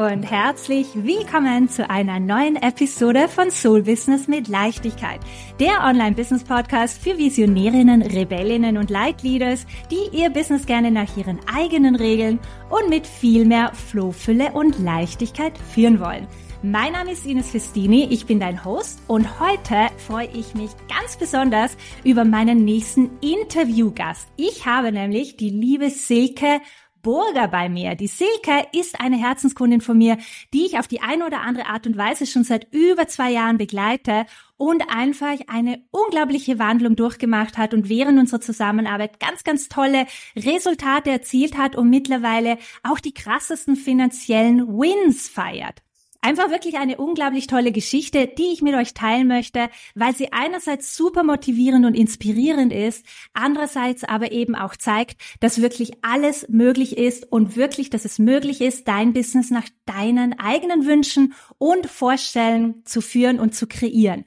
und 0.00 0.22
herzlich 0.22 0.86
willkommen 0.94 1.68
zu 1.68 1.90
einer 1.90 2.18
neuen 2.18 2.56
Episode 2.56 3.28
von 3.28 3.50
Soul 3.50 3.82
Business 3.82 4.28
mit 4.28 4.48
Leichtigkeit, 4.48 5.20
der 5.60 5.84
Online-Business-Podcast 5.84 7.02
für 7.02 7.18
Visionärinnen, 7.18 8.00
Rebellinnen 8.00 8.78
und 8.78 8.88
Leitleaders, 8.88 9.66
die 9.90 10.16
ihr 10.16 10.30
Business 10.30 10.64
gerne 10.64 10.90
nach 10.90 11.18
ihren 11.18 11.38
eigenen 11.54 11.96
Regeln 11.96 12.38
und 12.70 12.88
mit 12.88 13.06
viel 13.06 13.44
mehr 13.44 13.74
Flohfülle 13.74 14.52
und 14.52 14.78
Leichtigkeit 14.78 15.58
führen 15.58 16.00
wollen. 16.00 16.26
Mein 16.62 16.92
Name 16.92 17.12
ist 17.12 17.26
Ines 17.26 17.50
Festini, 17.50 18.08
ich 18.10 18.24
bin 18.24 18.40
dein 18.40 18.64
Host 18.66 19.00
und 19.06 19.40
heute 19.40 19.88
freue 19.96 20.28
ich 20.28 20.54
mich 20.54 20.70
ganz 20.88 21.16
besonders 21.16 21.76
über 22.04 22.24
meinen 22.24 22.64
nächsten 22.64 23.18
Interviewgast. 23.20 24.28
Ich 24.36 24.66
habe 24.66 24.92
nämlich 24.92 25.36
die 25.38 25.48
liebe 25.48 25.88
Silke 25.88 26.60
Burger 27.02 27.48
bei 27.48 27.68
mir. 27.68 27.94
Die 27.94 28.06
Silke 28.06 28.66
ist 28.72 29.00
eine 29.00 29.16
Herzenskundin 29.16 29.80
von 29.80 29.98
mir, 29.98 30.18
die 30.52 30.66
ich 30.66 30.78
auf 30.78 30.88
die 30.88 31.00
eine 31.00 31.26
oder 31.26 31.40
andere 31.40 31.66
Art 31.66 31.86
und 31.86 31.96
Weise 31.96 32.26
schon 32.26 32.44
seit 32.44 32.72
über 32.72 33.08
zwei 33.08 33.30
Jahren 33.30 33.58
begleite 33.58 34.26
und 34.56 34.82
einfach 34.94 35.38
eine 35.46 35.82
unglaubliche 35.90 36.58
Wandlung 36.58 36.96
durchgemacht 36.96 37.56
hat 37.56 37.72
und 37.72 37.88
während 37.88 38.18
unserer 38.18 38.40
Zusammenarbeit 38.40 39.18
ganz, 39.18 39.42
ganz 39.44 39.68
tolle 39.68 40.06
Resultate 40.36 41.10
erzielt 41.10 41.56
hat 41.56 41.76
und 41.76 41.88
mittlerweile 41.88 42.58
auch 42.82 43.00
die 43.00 43.14
krassesten 43.14 43.76
finanziellen 43.76 44.68
Wins 44.68 45.28
feiert. 45.28 45.82
Einfach 46.22 46.50
wirklich 46.50 46.76
eine 46.76 46.98
unglaublich 46.98 47.46
tolle 47.46 47.72
Geschichte, 47.72 48.26
die 48.26 48.52
ich 48.52 48.60
mit 48.60 48.74
euch 48.74 48.92
teilen 48.92 49.26
möchte, 49.26 49.70
weil 49.94 50.14
sie 50.14 50.32
einerseits 50.32 50.94
super 50.94 51.22
motivierend 51.22 51.86
und 51.86 51.94
inspirierend 51.94 52.74
ist, 52.74 53.06
andererseits 53.32 54.04
aber 54.04 54.30
eben 54.30 54.54
auch 54.54 54.76
zeigt, 54.76 55.18
dass 55.40 55.62
wirklich 55.62 55.92
alles 56.02 56.46
möglich 56.50 56.98
ist 56.98 57.32
und 57.32 57.56
wirklich, 57.56 57.88
dass 57.88 58.04
es 58.04 58.18
möglich 58.18 58.60
ist, 58.60 58.86
dein 58.86 59.14
Business 59.14 59.50
nach 59.50 59.66
deinen 59.86 60.38
eigenen 60.38 60.84
Wünschen 60.84 61.32
und 61.56 61.86
Vorstellungen 61.86 62.84
zu 62.84 63.00
führen 63.00 63.40
und 63.40 63.54
zu 63.54 63.66
kreieren. 63.66 64.26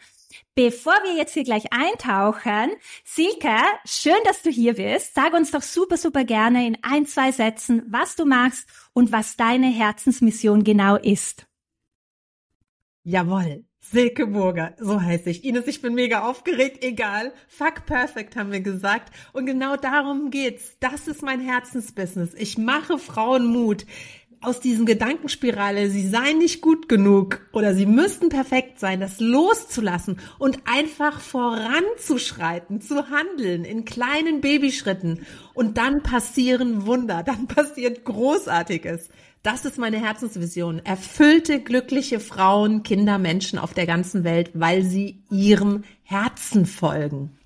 Bevor 0.56 0.94
wir 1.04 1.16
jetzt 1.16 1.34
hier 1.34 1.44
gleich 1.44 1.66
eintauchen, 1.72 2.72
Silke, 3.04 3.56
schön, 3.86 4.14
dass 4.26 4.42
du 4.42 4.50
hier 4.50 4.76
bist. 4.76 5.14
Sag 5.14 5.34
uns 5.34 5.52
doch 5.52 5.64
super, 5.64 5.98
super 5.98 6.24
gerne 6.24 6.66
in 6.66 6.78
ein, 6.82 7.06
zwei 7.06 7.32
Sätzen, 7.32 7.84
was 7.88 8.16
du 8.16 8.26
magst 8.26 8.68
und 8.94 9.12
was 9.12 9.36
deine 9.36 9.68
Herzensmission 9.68 10.64
genau 10.64 10.96
ist. 10.96 11.48
Jawohl. 13.04 13.66
Silke 13.82 14.28
Burger, 14.28 14.76
so 14.80 15.02
heiße 15.02 15.30
ich. 15.30 15.44
Ines, 15.44 15.68
ich 15.68 15.82
bin 15.82 15.94
mega 15.94 16.22
aufgeregt, 16.30 16.86
egal. 16.86 17.34
Fuck 17.50 17.86
perfect 17.86 18.38
haben 18.38 18.54
wir 18.54 18.62
gesagt. 18.62 19.14
Und 19.34 19.46
genau 19.46 19.76
darum 19.76 20.30
geht's. 20.30 20.78
Das 20.80 21.10
ist 21.10 21.22
mein 21.22 21.42
Herzensbusiness. 21.42 22.34
Ich 22.34 22.58
mache 22.58 22.98
Frauen 22.98 23.46
Mut 23.46 23.86
aus 24.44 24.60
diesen 24.60 24.86
Gedankenspirale, 24.86 25.90
sie 25.90 26.08
seien 26.08 26.38
nicht 26.38 26.62
gut 26.62 26.90
genug 26.90 27.42
oder 27.54 27.74
sie 27.74 27.86
müssten 27.86 28.30
perfekt 28.30 28.80
sein, 28.80 29.00
das 29.00 29.20
loszulassen 29.20 30.20
und 30.38 30.60
einfach 30.66 31.20
voranzuschreiten, 31.22 32.82
zu 32.82 33.10
handeln 33.10 33.64
in 33.64 33.86
kleinen 33.86 34.42
Babyschritten. 34.42 35.26
Und 35.54 35.78
dann 35.78 36.04
passieren 36.04 36.86
Wunder, 36.86 37.24
dann 37.24 37.48
passiert 37.48 38.04
Großartiges. 38.04 39.10
Das 39.44 39.66
ist 39.66 39.78
meine 39.78 40.00
Herzensvision. 40.00 40.80
Erfüllte, 40.86 41.60
glückliche 41.60 42.22
Frauen, 42.22 42.82
Kinder, 42.82 43.18
Menschen 43.18 43.60
auf 43.60 43.74
der 43.74 43.86
ganzen 43.86 44.24
Welt, 44.24 44.52
weil 44.54 44.84
sie 44.84 45.22
ihrem 45.30 45.84
Herzen 46.04 46.66
folgen. 46.66 47.38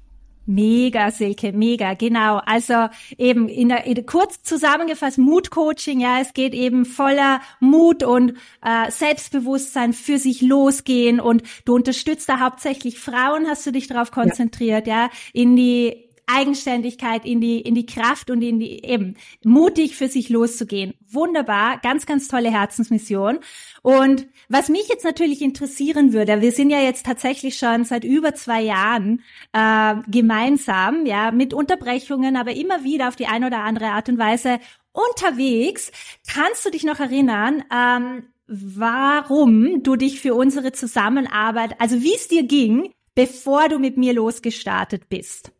Mega, 0.45 1.09
Silke, 1.09 1.51
mega, 1.53 1.95
genau. 1.95 2.37
Also 2.45 2.87
eben 3.17 3.49
in 3.49 3.69
der, 3.69 3.85
in 3.85 4.05
kurz 4.05 4.43
zusammengefasst 4.43 5.17
Mut-Coaching, 5.17 5.99
ja, 5.99 6.21
es 6.21 6.33
geht 6.33 6.53
eben 6.53 6.85
voller 6.85 7.41
Mut 7.59 8.03
und 8.03 8.35
äh, 8.63 8.91
Selbstbewusstsein 8.91 9.91
für 9.91 10.19
sich 10.19 10.41
losgehen 10.41 11.19
und 11.19 11.41
du 11.65 11.75
unterstützt 11.75 12.29
da 12.29 12.39
hauptsächlich 12.39 12.99
Frauen, 12.99 13.47
hast 13.47 13.65
du 13.65 13.71
dich 13.71 13.87
darauf 13.87 14.11
konzentriert, 14.11 14.85
ja, 14.85 15.05
ja 15.05 15.09
in 15.33 15.55
die 15.57 16.06
Eigenständigkeit, 16.27 17.25
in 17.25 17.41
die, 17.41 17.61
in 17.61 17.73
die 17.73 17.85
Kraft 17.85 18.29
und 18.29 18.41
in 18.41 18.59
die, 18.59 18.83
eben, 18.83 19.15
mutig 19.43 19.95
für 19.95 20.07
sich 20.07 20.29
loszugehen. 20.29 20.93
Wunderbar, 21.09 21.79
ganz, 21.81 22.05
ganz 22.05 22.27
tolle 22.27 22.51
Herzensmission. 22.51 23.39
Und 23.81 24.27
was 24.49 24.69
mich 24.69 24.87
jetzt 24.89 25.05
natürlich 25.05 25.41
interessieren 25.41 26.13
würde, 26.13 26.41
wir 26.41 26.51
sind 26.51 26.69
ja 26.69 26.81
jetzt 26.81 27.05
tatsächlich 27.05 27.57
schon 27.57 27.85
seit 27.85 28.03
über 28.03 28.35
zwei 28.35 28.61
Jahren 28.61 29.23
äh, 29.53 29.95
gemeinsam, 30.07 31.05
ja, 31.05 31.31
mit 31.31 31.53
Unterbrechungen, 31.53 32.35
aber 32.35 32.51
immer 32.51 32.83
wieder 32.83 33.07
auf 33.07 33.15
die 33.15 33.27
eine 33.27 33.47
oder 33.47 33.59
andere 33.59 33.87
Art 33.87 34.09
und 34.09 34.17
Weise 34.17 34.59
unterwegs. 34.91 35.91
Kannst 36.27 36.65
du 36.65 36.71
dich 36.71 36.83
noch 36.83 36.99
erinnern, 36.99 37.63
ähm, 37.73 38.23
warum 38.47 39.83
du 39.83 39.95
dich 39.95 40.19
für 40.19 40.33
unsere 40.35 40.71
Zusammenarbeit, 40.71 41.79
also 41.79 42.01
wie 42.01 42.15
es 42.15 42.27
dir 42.27 42.43
ging, 42.43 42.93
bevor 43.15 43.69
du 43.69 43.79
mit 43.79 43.97
mir 43.97 44.13
losgestartet 44.13 45.09
bist? 45.09 45.51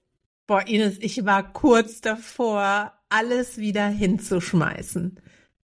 Boah, 0.48 0.66
Ines, 0.66 0.98
ich 1.02 1.26
war 1.26 1.52
kurz 1.52 2.00
davor, 2.00 2.94
alles 3.10 3.58
wieder 3.58 3.88
hinzuschmeißen. 3.88 5.20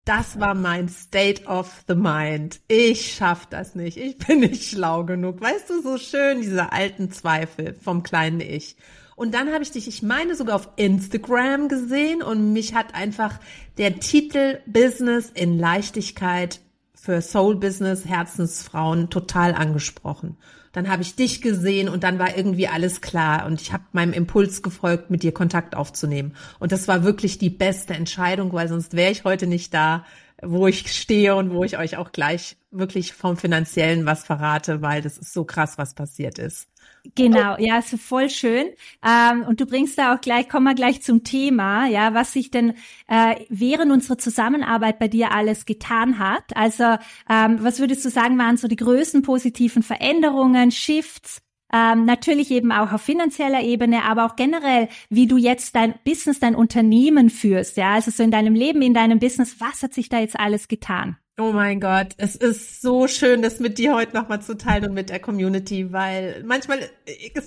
Das 0.05 0.39
war 0.39 0.55
mein 0.55 0.87
State 0.87 1.43
of 1.47 1.83
the 1.89 1.95
Mind. 1.95 2.61
Ich 2.69 3.13
schaff 3.13 3.45
das 3.47 3.75
nicht. 3.75 3.97
Ich 3.97 4.17
bin 4.17 4.39
nicht 4.39 4.63
schlau 4.63 5.03
genug. 5.03 5.41
Weißt 5.41 5.69
du, 5.69 5.81
so 5.81 5.97
schön 5.97 6.39
diese 6.39 6.71
alten 6.71 7.11
Zweifel 7.11 7.73
vom 7.73 8.03
kleinen 8.03 8.39
Ich. 8.39 8.77
Und 9.17 9.33
dann 9.33 9.51
habe 9.51 9.63
ich 9.63 9.71
dich, 9.71 9.89
ich 9.89 10.01
meine 10.01 10.33
sogar 10.33 10.55
auf 10.55 10.69
Instagram 10.77 11.67
gesehen 11.67 12.23
und 12.23 12.53
mich 12.53 12.73
hat 12.73 12.95
einfach 12.95 13.37
der 13.77 13.99
Titel 13.99 14.61
Business 14.65 15.29
in 15.29 15.59
Leichtigkeit 15.59 16.61
für 16.93 17.21
Soul 17.21 17.57
Business 17.57 18.05
Herzensfrauen 18.05 19.09
total 19.09 19.53
angesprochen 19.53 20.37
dann 20.71 20.89
habe 20.89 21.01
ich 21.01 21.15
dich 21.15 21.41
gesehen 21.41 21.89
und 21.89 22.03
dann 22.03 22.19
war 22.19 22.37
irgendwie 22.37 22.67
alles 22.67 23.01
klar 23.01 23.45
und 23.45 23.61
ich 23.61 23.73
habe 23.73 23.83
meinem 23.91 24.13
Impuls 24.13 24.61
gefolgt, 24.61 25.09
mit 25.09 25.23
dir 25.23 25.31
Kontakt 25.31 25.75
aufzunehmen. 25.75 26.35
Und 26.59 26.71
das 26.71 26.87
war 26.87 27.03
wirklich 27.03 27.37
die 27.37 27.49
beste 27.49 27.93
Entscheidung, 27.93 28.53
weil 28.53 28.67
sonst 28.67 28.93
wäre 28.93 29.11
ich 29.11 29.23
heute 29.23 29.47
nicht 29.47 29.73
da, 29.73 30.05
wo 30.41 30.67
ich 30.67 30.91
stehe 30.93 31.35
und 31.35 31.51
wo 31.51 31.63
ich 31.63 31.77
euch 31.77 31.97
auch 31.97 32.11
gleich 32.11 32.57
wirklich 32.71 33.13
vom 33.13 33.35
finanziellen 33.35 34.05
was 34.05 34.23
verrate, 34.23 34.81
weil 34.81 35.01
das 35.01 35.17
ist 35.17 35.33
so 35.33 35.43
krass, 35.43 35.77
was 35.77 35.93
passiert 35.93 36.39
ist. 36.39 36.69
Genau, 37.15 37.55
ja, 37.57 37.79
ist 37.79 37.99
voll 37.99 38.29
schön. 38.29 38.67
Ähm, 39.05 39.43
und 39.43 39.59
du 39.59 39.65
bringst 39.65 39.97
da 39.97 40.13
auch 40.13 40.21
gleich, 40.21 40.49
kommen 40.49 40.65
wir 40.65 40.75
gleich 40.75 41.01
zum 41.01 41.23
Thema, 41.23 41.87
ja, 41.87 42.13
was 42.13 42.33
sich 42.33 42.51
denn 42.51 42.73
äh, 43.07 43.35
während 43.49 43.91
unserer 43.91 44.17
Zusammenarbeit 44.17 44.99
bei 44.99 45.07
dir 45.07 45.31
alles 45.31 45.65
getan 45.65 46.19
hat. 46.19 46.55
Also, 46.55 46.83
ähm, 47.29 47.59
was 47.61 47.79
würdest 47.79 48.05
du 48.05 48.09
sagen, 48.09 48.37
waren 48.37 48.57
so 48.57 48.67
die 48.67 48.75
größten 48.75 49.21
positiven 49.21 49.83
Veränderungen, 49.83 50.71
Shifts? 50.71 51.41
Ähm, 51.71 52.05
natürlich 52.05 52.49
eben 52.49 52.71
auch 52.71 52.91
auf 52.91 53.01
finanzieller 53.01 53.61
Ebene, 53.61 54.03
aber 54.03 54.25
auch 54.25 54.35
generell, 54.35 54.89
wie 55.09 55.27
du 55.27 55.37
jetzt 55.37 55.75
dein 55.75 55.93
Business, 56.03 56.39
dein 56.39 56.55
Unternehmen 56.55 57.29
führst, 57.29 57.77
ja, 57.77 57.93
also 57.93 58.09
so 58.09 58.23
in 58.23 58.31
deinem 58.31 58.55
Leben, 58.55 58.81
in 58.81 58.95
deinem 58.95 59.19
Business, 59.19 59.59
was 59.59 59.83
hat 59.83 59.93
sich 59.93 60.09
da 60.09 60.19
jetzt 60.19 60.39
alles 60.39 60.67
getan? 60.67 61.17
Oh 61.39 61.53
mein 61.53 61.79
Gott, 61.79 62.09
es 62.17 62.35
ist 62.35 62.81
so 62.81 63.07
schön, 63.07 63.41
das 63.41 63.61
mit 63.61 63.77
dir 63.77 63.95
heute 63.95 64.13
nochmal 64.13 64.41
zu 64.41 64.57
teilen 64.57 64.89
und 64.89 64.93
mit 64.93 65.09
der 65.09 65.21
Community, 65.21 65.93
weil 65.93 66.43
manchmal, 66.43 66.79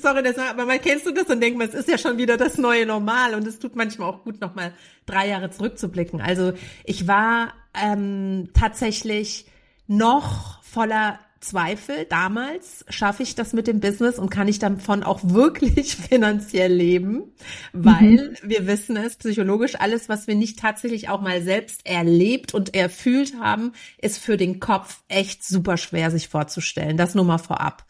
sorry, 0.01 0.23
das, 0.23 0.39
aber 0.39 0.65
mal 0.65 0.79
kennst 0.79 1.07
du 1.07 1.13
das 1.13 1.27
und 1.27 1.43
denkst, 1.43 1.63
es 1.69 1.75
ist 1.75 1.91
ja 1.91 1.99
schon 1.99 2.17
wieder 2.17 2.39
das 2.39 2.57
neue 2.57 2.87
Normal 2.87 3.35
und 3.35 3.47
es 3.47 3.59
tut 3.59 3.77
manchmal 3.77 4.09
auch 4.09 4.25
gut, 4.25 4.41
nochmal 4.41 4.73
drei 5.05 5.29
Jahre 5.29 5.51
zurückzublicken. 5.51 6.23
Also 6.23 6.55
ich 6.85 7.07
war 7.07 7.53
ähm, 7.75 8.49
tatsächlich 8.55 9.45
noch 9.89 10.63
voller 10.63 11.19
Zweifel 11.43 12.07
damals, 12.09 12.85
schaffe 12.89 13.23
ich 13.23 13.35
das 13.35 13.53
mit 13.53 13.67
dem 13.67 13.81
Business 13.81 14.19
und 14.19 14.31
kann 14.31 14.49
ich 14.49 14.59
davon 14.59 15.03
auch 15.03 15.21
wirklich 15.23 15.97
finanziell 16.09 16.73
leben, 16.73 17.33
weil 17.73 18.33
mhm. 18.33 18.37
wir 18.43 18.67
wissen 18.67 18.97
es 18.97 19.17
psychologisch, 19.17 19.75
alles, 19.75 20.09
was 20.09 20.27
wir 20.27 20.35
nicht 20.35 20.59
tatsächlich 20.59 21.09
auch 21.09 21.21
mal 21.21 21.43
selbst 21.43 21.85
erlebt 21.85 22.55
und 22.55 22.75
erfühlt 22.75 23.39
haben, 23.39 23.73
ist 23.99 24.19
für 24.19 24.37
den 24.37 24.61
Kopf 24.61 25.03
echt 25.09 25.45
super 25.45 25.77
schwer 25.77 26.11
sich 26.11 26.29
vorzustellen. 26.29 26.97
Das 26.97 27.15
nur 27.15 27.25
mal 27.25 27.39
vorab. 27.39 27.87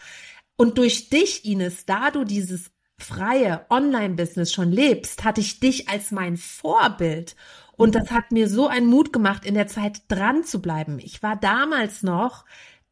Und 0.56 0.78
durch 0.78 1.08
dich, 1.08 1.44
Ines, 1.44 1.86
da 1.86 2.10
du 2.10 2.24
dieses 2.24 2.70
freie 2.98 3.66
Online-Business 3.68 4.52
schon 4.52 4.70
lebst, 4.70 5.24
hatte 5.24 5.40
ich 5.40 5.60
dich 5.60 5.88
als 5.88 6.10
mein 6.10 6.36
Vorbild. 6.36 7.36
Und 7.76 7.94
das 7.94 8.10
hat 8.10 8.30
mir 8.30 8.48
so 8.48 8.68
einen 8.68 8.86
Mut 8.86 9.12
gemacht, 9.12 9.44
in 9.44 9.54
der 9.54 9.66
Zeit 9.66 10.02
dran 10.08 10.44
zu 10.44 10.62
bleiben. 10.62 10.98
Ich 11.00 11.22
war 11.22 11.36
damals 11.36 12.02
noch 12.02 12.44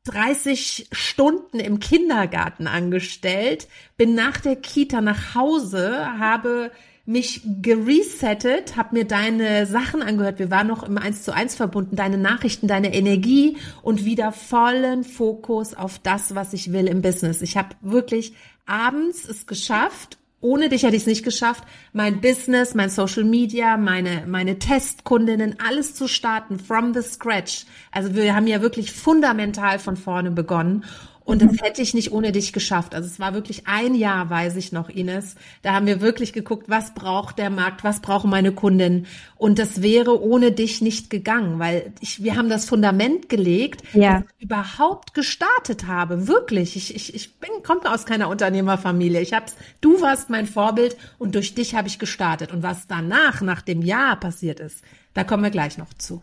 30 0.05 0.88
Stunden 0.93 1.61
im 1.61 1.79
Kindergarten 1.79 2.67
angestellt, 2.67 3.69
bin 3.97 4.14
nach 4.14 4.38
der 4.38 4.56
Kita 4.56 5.00
nach 5.00 5.35
Hause, 5.35 6.19
habe 6.19 6.70
mich 7.05 7.43
geresettet, 7.61 8.76
habe 8.76 8.97
mir 8.97 9.05
deine 9.05 9.67
Sachen 9.67 10.00
angehört. 10.00 10.38
Wir 10.38 10.50
waren 10.50 10.69
noch 10.69 10.85
im 10.85 10.97
1 10.97 11.25
zu 11.25 11.35
1 11.35 11.56
verbunden, 11.56 11.97
deine 11.97 12.19
Nachrichten, 12.19 12.69
deine 12.69 12.94
Energie 12.94 13.56
und 13.82 14.05
wieder 14.05 14.32
vollen 14.32 15.02
Fokus 15.02 15.75
auf 15.75 15.99
das, 15.99 16.35
was 16.35 16.52
ich 16.52 16.73
will 16.73 16.87
im 16.87 17.02
Business. 17.02 17.43
Ich 17.43 17.56
habe 17.56 17.75
wirklich 17.81 18.35
abends 18.64 19.29
es 19.29 19.47
geschafft, 19.47 20.20
ohne 20.41 20.71
dich 20.71 20.85
hätte 20.85 20.97
ich 20.97 21.03
es 21.03 21.07
nicht 21.07 21.25
geschafft, 21.25 21.65
mein 21.93 22.21
Business, 22.21 22.75
mein 22.75 22.89
Social 22.89 23.25
Media, 23.25 23.77
meine, 23.77 24.25
meine 24.27 24.59
Testkundinnen, 24.59 25.57
alles 25.67 25.95
zu 25.95 26.09
starten 26.09 26.59
from 26.59 26.95
the 26.95 27.03
scratch. 27.03 27.67
Also 27.93 28.15
wir 28.15 28.35
haben 28.35 28.47
ja 28.47 28.63
wirklich 28.63 28.93
fundamental 28.93 29.79
von 29.79 29.97
vorne 29.97 30.31
begonnen. 30.31 30.85
Und 31.31 31.43
das 31.43 31.62
hätte 31.62 31.81
ich 31.81 31.94
nicht 31.94 32.12
ohne 32.12 32.32
dich 32.32 32.53
geschafft. 32.53 32.94
Also 32.94 33.06
es 33.06 33.21
war 33.21 33.35
wirklich 33.35 33.67
ein 33.67 33.94
Jahr, 33.94 34.31
weiß 34.31 34.56
ich 34.56 34.73
noch, 34.73 34.88
Ines. 34.88 35.37
Da 35.62 35.75
haben 35.75 35.87
wir 35.87 36.00
wirklich 36.00 36.32
geguckt, 36.32 36.69
was 36.69 36.93
braucht 36.94 37.38
der 37.38 37.50
Markt, 37.50 37.85
was 37.85 38.00
brauchen 38.00 38.31
meine 38.31 38.53
Kunden. 38.53 39.06
Und 39.37 39.59
das 39.59 39.81
wäre 39.81 40.21
ohne 40.21 40.53
dich 40.53 40.81
nicht 40.81 41.09
gegangen, 41.09 41.59
weil 41.59 41.93
ich, 42.00 42.25
wir 42.25 42.37
haben 42.37 42.49
das 42.49 42.65
Fundament 42.65 43.29
gelegt, 43.29 43.82
ja. 43.93 44.21
dass 44.21 44.25
ich 44.38 44.44
überhaupt 44.44 45.15
gestartet 45.15 45.87
habe. 45.87 46.27
Wirklich. 46.27 46.77
Ich, 46.77 46.94
ich, 46.94 47.15
ich 47.15 47.38
bin, 47.38 47.50
komme 47.62 47.81
aus 47.93 48.06
keiner 48.06 48.29
Unternehmerfamilie. 48.29 49.21
Ich 49.21 49.33
hab's, 49.33 49.55
du 49.81 50.00
warst 50.00 50.31
mein 50.31 50.47
Vorbild 50.47 50.97
und 51.19 51.37
durch 51.37 51.55
dich 51.55 51.75
habe 51.75 51.88
ich 51.88 51.99
gestartet. 51.99 52.53
Und 52.53 52.62
was 52.62 52.88
danach, 52.88 53.41
nach 53.41 53.62
dem 53.62 53.83
Jahr 53.83 54.19
passiert 54.19 54.59
ist, 54.59 54.83
da 55.15 55.25
kommen 55.25 55.43
wir 55.43 55.50
gleich 55.50 55.79
noch 55.79 55.94
zu. 55.94 56.23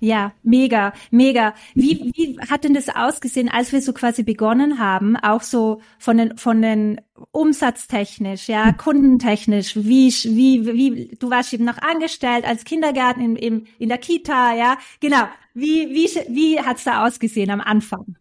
Ja, 0.00 0.32
mega, 0.42 0.92
mega. 1.10 1.54
Wie, 1.74 2.12
wie 2.14 2.38
hat 2.48 2.64
denn 2.64 2.74
das 2.74 2.88
ausgesehen, 2.88 3.48
als 3.48 3.72
wir 3.72 3.82
so 3.82 3.92
quasi 3.92 4.22
begonnen 4.22 4.78
haben, 4.78 5.16
auch 5.16 5.42
so 5.42 5.80
von 5.98 6.18
den, 6.18 6.38
von 6.38 6.62
den 6.62 7.00
umsatztechnisch, 7.32 8.48
ja, 8.48 8.72
kundentechnisch, 8.72 9.74
wie, 9.76 10.12
wie, 10.24 10.66
wie, 10.66 11.16
du 11.18 11.30
warst 11.30 11.52
eben 11.52 11.64
noch 11.64 11.78
angestellt 11.78 12.44
als 12.44 12.64
Kindergarten 12.64 13.20
in, 13.20 13.36
in, 13.36 13.66
in 13.78 13.88
der 13.88 13.98
Kita, 13.98 14.54
ja, 14.54 14.78
genau. 15.00 15.28
Wie, 15.54 15.88
wie, 15.90 16.08
wie 16.28 16.60
hat's 16.60 16.84
da 16.84 17.04
ausgesehen 17.04 17.50
am 17.50 17.60
Anfang? 17.60 18.16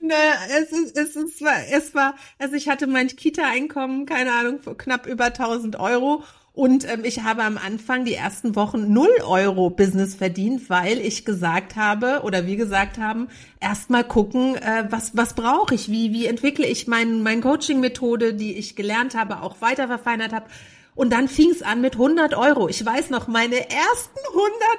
Ne, 0.00 0.14
es 0.58 0.72
ist, 0.72 0.96
es 0.96 1.14
ist, 1.14 1.42
es 1.70 1.94
war, 1.94 2.14
also 2.38 2.56
ich 2.56 2.68
hatte 2.68 2.86
mein 2.86 3.08
Kita-Einkommen, 3.08 4.06
keine 4.06 4.32
Ahnung, 4.32 4.60
knapp 4.78 5.06
über 5.06 5.26
1000 5.26 5.78
Euro 5.78 6.24
und 6.60 6.86
ähm, 6.92 7.04
ich 7.04 7.22
habe 7.22 7.42
am 7.42 7.56
Anfang 7.56 8.04
die 8.04 8.12
ersten 8.12 8.54
Wochen 8.54 8.92
null 8.92 9.08
Euro 9.26 9.70
Business 9.70 10.14
verdient, 10.14 10.68
weil 10.68 10.98
ich 10.98 11.24
gesagt 11.24 11.74
habe 11.74 12.20
oder 12.22 12.46
wir 12.46 12.56
gesagt 12.56 12.98
haben, 12.98 13.28
erstmal 13.60 14.04
gucken, 14.04 14.56
äh, 14.56 14.84
was 14.90 15.16
was 15.16 15.32
brauche 15.32 15.74
ich, 15.74 15.90
wie 15.90 16.12
wie 16.12 16.26
entwickle 16.26 16.66
ich 16.66 16.86
mein 16.86 17.22
mein 17.22 17.40
Coaching 17.40 17.80
Methode, 17.80 18.34
die 18.34 18.58
ich 18.58 18.76
gelernt 18.76 19.14
habe, 19.14 19.40
auch 19.40 19.62
weiter 19.62 19.86
verfeinert 19.86 20.34
habe 20.34 20.50
und 21.00 21.14
dann 21.14 21.28
fing 21.28 21.50
es 21.50 21.62
an 21.62 21.80
mit 21.80 21.94
100 21.94 22.34
Euro. 22.34 22.68
Ich 22.68 22.84
weiß 22.84 23.08
noch, 23.08 23.26
meine 23.26 23.70
ersten 23.70 24.18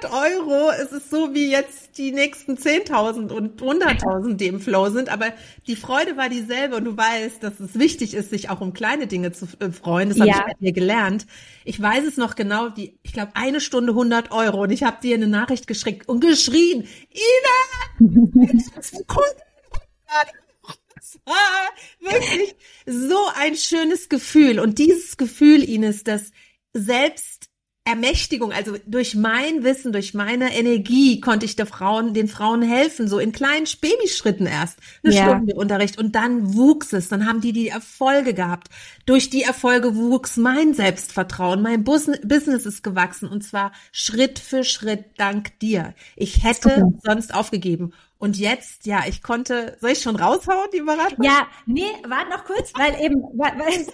100 0.00 0.38
Euro, 0.38 0.70
es 0.70 0.92
ist 0.92 1.10
so 1.10 1.34
wie 1.34 1.50
jetzt 1.50 1.98
die 1.98 2.12
nächsten 2.12 2.54
10.000 2.54 3.32
und 3.32 3.60
100.000, 3.60 4.34
die 4.34 4.46
im 4.46 4.60
Flow 4.60 4.88
sind. 4.90 5.08
Aber 5.08 5.32
die 5.66 5.74
Freude 5.74 6.16
war 6.16 6.28
dieselbe 6.28 6.76
und 6.76 6.84
du 6.84 6.96
weißt, 6.96 7.42
dass 7.42 7.58
es 7.58 7.76
wichtig 7.76 8.14
ist, 8.14 8.30
sich 8.30 8.50
auch 8.50 8.60
um 8.60 8.72
kleine 8.72 9.08
Dinge 9.08 9.32
zu 9.32 9.48
äh, 9.58 9.72
freuen. 9.72 10.10
Das 10.10 10.20
habe 10.20 10.30
ja. 10.30 10.36
ich 10.36 10.44
bei 10.44 10.54
dir 10.60 10.72
gelernt. 10.72 11.26
Ich 11.64 11.82
weiß 11.82 12.04
es 12.04 12.16
noch 12.18 12.36
genau, 12.36 12.68
die, 12.68 12.96
ich 13.02 13.12
glaube, 13.12 13.32
eine 13.34 13.60
Stunde 13.60 13.90
100 13.90 14.30
Euro 14.30 14.62
und 14.62 14.70
ich 14.70 14.84
habe 14.84 14.98
dir 15.02 15.16
eine 15.16 15.26
Nachricht 15.26 15.66
geschickt 15.66 16.08
und 16.08 16.20
geschrien, 16.20 16.86
Ina, 17.10 17.98
Ah, 21.26 21.68
wirklich 22.00 22.54
so 22.86 23.18
ein 23.34 23.56
schönes 23.56 24.08
Gefühl. 24.08 24.60
Und 24.60 24.78
dieses 24.78 25.16
Gefühl, 25.16 25.62
Ines, 25.62 26.04
das 26.04 26.32
selbst 26.72 27.52
Ermächtigung, 27.84 28.52
also 28.52 28.76
durch 28.86 29.16
mein 29.16 29.64
Wissen, 29.64 29.92
durch 29.92 30.14
meine 30.14 30.56
Energie 30.56 31.20
konnte 31.20 31.46
ich 31.46 31.56
der 31.56 31.66
Frauen, 31.66 32.14
den 32.14 32.28
Frauen 32.28 32.62
helfen, 32.62 33.08
so 33.08 33.18
in 33.18 33.32
kleinen 33.32 33.66
Babyschritten 33.80 34.46
erst, 34.46 34.78
eine 35.02 35.14
ja. 35.14 35.24
Stunde 35.24 35.56
Unterricht 35.56 35.98
und 35.98 36.14
dann 36.14 36.54
wuchs 36.54 36.92
es, 36.92 37.08
dann 37.08 37.26
haben 37.26 37.40
die 37.40 37.52
die 37.52 37.68
Erfolge 37.68 38.34
gehabt. 38.34 38.68
Durch 39.04 39.30
die 39.30 39.42
Erfolge 39.42 39.96
wuchs 39.96 40.36
mein 40.36 40.74
Selbstvertrauen, 40.74 41.60
mein 41.60 41.82
Business 41.82 42.66
ist 42.66 42.84
gewachsen 42.84 43.28
und 43.28 43.42
zwar 43.42 43.72
Schritt 43.90 44.38
für 44.38 44.62
Schritt 44.62 45.06
dank 45.16 45.58
dir. 45.58 45.92
Ich 46.14 46.44
hätte 46.44 46.86
sonst 47.02 47.34
aufgegeben 47.34 47.92
und 48.22 48.38
jetzt, 48.38 48.86
ja, 48.86 49.02
ich 49.08 49.20
konnte, 49.20 49.76
soll 49.80 49.90
ich 49.90 50.00
schon 50.00 50.14
raushauen, 50.14 50.70
die 50.72 50.78
Überraschung? 50.78 51.24
Ja, 51.24 51.48
nee, 51.66 51.90
warte 52.06 52.30
noch 52.30 52.44
kurz, 52.44 52.72
weil 52.76 52.94
eben, 53.04 53.20
weil, 53.34 53.50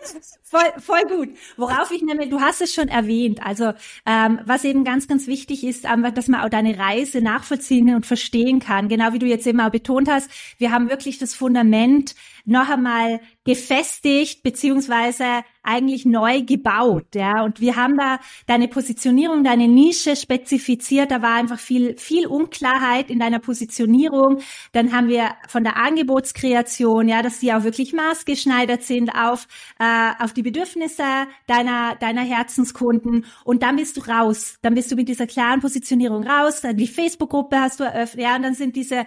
voll, 0.43 0.71
voll 0.77 1.03
gut. 1.09 1.31
Worauf 1.57 1.91
ich 1.91 2.03
nämlich, 2.03 2.29
du 2.29 2.39
hast 2.39 2.61
es 2.61 2.75
schon 2.75 2.89
erwähnt, 2.89 3.43
also 3.43 3.73
ähm, 4.05 4.41
was 4.45 4.65
eben 4.65 4.85
ganz, 4.85 5.09
ganz 5.09 5.29
wichtig 5.29 5.65
ist, 5.65 5.87
einfach, 5.87 6.11
dass 6.11 6.29
man 6.29 6.43
auch 6.43 6.51
deine 6.51 6.79
Reise 6.79 7.23
nachvollziehen 7.23 7.95
und 7.95 8.05
verstehen 8.05 8.61
kann. 8.61 8.91
Genau 8.91 9.15
wie 9.15 9.19
du 9.19 9.25
jetzt 9.25 9.47
eben 9.47 9.63
auch 9.63 9.71
betont 9.71 10.11
hast, 10.11 10.31
wir 10.59 10.73
haben 10.73 10.91
wirklich 10.91 11.17
das 11.17 11.35
Fundament 11.35 12.15
noch 12.49 12.69
einmal 12.69 13.21
gefestigt 13.45 14.43
beziehungsweise 14.43 15.43
eigentlich 15.63 16.07
neu 16.07 16.43
gebaut, 16.43 17.15
ja. 17.15 17.45
Und 17.45 17.61
wir 17.61 17.77
haben 17.77 17.97
da 17.99 18.21
deine 18.47 18.69
Positionierung, 18.69 19.45
deine 19.45 19.69
Nische 19.69 20.17
spezifiziert. 20.17 21.11
Da 21.11 21.21
war 21.21 21.35
einfach 21.35 21.59
viel, 21.59 21.97
viel 21.99 22.27
Unklarheit 22.27 23.11
in 23.11 23.19
deiner 23.19 23.39
Positionierung. 23.39 24.41
Dann 24.73 24.93
haben 24.93 25.09
wir 25.09 25.35
von 25.47 25.65
der 25.65 25.77
Angebotskreation, 25.77 27.09
ja, 27.09 27.23
dass 27.23 27.41
die 27.41 27.53
auch 27.53 27.65
wirklich 27.65 27.93
maßgeschneidert 27.93 28.83
sind 28.83 29.11
auf, 29.11 29.47
äh, 29.79 30.13
auf 30.19 30.33
die 30.33 30.43
Bedürfnisse 30.43 31.05
deiner, 31.47 31.97
deiner 31.97 32.23
Herzenskunden. 32.23 33.27
Und 33.45 33.63
dann 33.63 33.77
bist 33.77 33.99
du 33.99 34.01
raus. 34.01 34.57
Dann 34.63 34.75
bist 34.75 34.91
du 34.91 34.97
mit 34.97 35.09
dieser 35.09 35.27
klaren 35.27 35.61
Positionierung 35.61 36.27
raus. 36.27 36.63
Dann 36.63 36.77
die 36.79 36.87
Facebook-Gruppe 36.87 37.61
hast 37.61 37.81
du 37.81 37.85
eröffnet, 37.85 38.25
ja. 38.25 38.37
Und 38.37 38.43
dann 38.43 38.55
sind 38.55 38.75
diese 38.75 39.05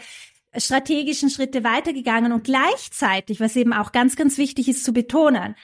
strategischen 0.57 1.29
Schritte 1.29 1.63
weitergegangen 1.63 2.31
und 2.31 2.43
gleichzeitig, 2.43 3.39
was 3.39 3.55
eben 3.55 3.73
auch 3.73 3.91
ganz, 3.91 4.15
ganz 4.15 4.37
wichtig 4.37 4.67
ist 4.67 4.83
zu 4.83 4.93
betonen, 4.93 5.55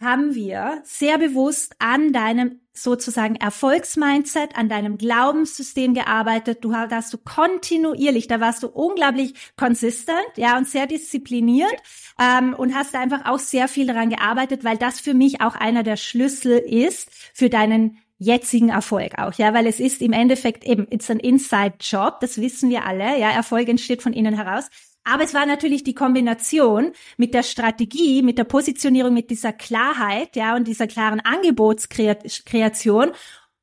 haben 0.00 0.34
wir 0.34 0.82
sehr 0.84 1.18
bewusst 1.18 1.76
an 1.78 2.12
deinem 2.12 2.60
sozusagen 2.72 3.36
Erfolgsmindset, 3.36 4.56
an 4.56 4.68
deinem 4.68 4.98
Glaubenssystem 4.98 5.94
gearbeitet. 5.94 6.64
Du 6.64 6.74
hast 6.74 7.12
du 7.12 7.18
kontinuierlich, 7.18 8.26
da 8.26 8.40
warst 8.40 8.64
du 8.64 8.68
unglaublich 8.68 9.34
konsistent, 9.56 10.26
ja, 10.36 10.58
und 10.58 10.66
sehr 10.66 10.88
diszipliniert 10.88 11.74
ähm, 12.20 12.52
und 12.54 12.74
hast 12.74 12.96
einfach 12.96 13.26
auch 13.26 13.38
sehr 13.38 13.68
viel 13.68 13.86
daran 13.86 14.10
gearbeitet, 14.10 14.64
weil 14.64 14.76
das 14.76 15.00
für 15.00 15.14
mich 15.14 15.40
auch 15.40 15.54
einer 15.54 15.84
der 15.84 15.96
Schlüssel 15.96 16.58
ist 16.58 17.08
für 17.32 17.48
deinen 17.48 17.98
jetzigen 18.18 18.68
Erfolg 18.68 19.18
auch, 19.18 19.34
ja, 19.34 19.52
weil 19.54 19.66
es 19.66 19.80
ist 19.80 20.00
im 20.00 20.12
Endeffekt 20.12 20.64
eben, 20.64 20.86
it's 20.90 21.10
an 21.10 21.18
inside 21.18 21.74
job, 21.80 22.20
das 22.20 22.40
wissen 22.40 22.70
wir 22.70 22.84
alle, 22.84 23.18
ja, 23.18 23.30
Erfolg 23.30 23.68
entsteht 23.68 24.02
von 24.02 24.12
innen 24.12 24.34
heraus. 24.34 24.68
Aber 25.04 25.22
es 25.22 25.34
war 25.34 25.44
natürlich 25.44 25.84
die 25.84 25.94
Kombination 25.94 26.92
mit 27.18 27.34
der 27.34 27.42
Strategie, 27.42 28.22
mit 28.22 28.38
der 28.38 28.44
Positionierung, 28.44 29.12
mit 29.12 29.28
dieser 29.30 29.52
Klarheit, 29.52 30.34
ja, 30.34 30.56
und 30.56 30.66
dieser 30.66 30.86
klaren 30.86 31.20
Angebotskreation 31.20 33.12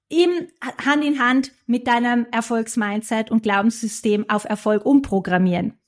im 0.09 0.29
Hand 0.85 1.03
in 1.03 1.19
Hand 1.19 1.51
mit 1.65 1.87
deinem 1.87 2.27
Erfolgsmindset 2.31 3.31
und 3.31 3.43
Glaubenssystem 3.43 4.29
auf 4.29 4.43
Erfolg 4.45 4.85
umprogrammieren. 4.85 5.79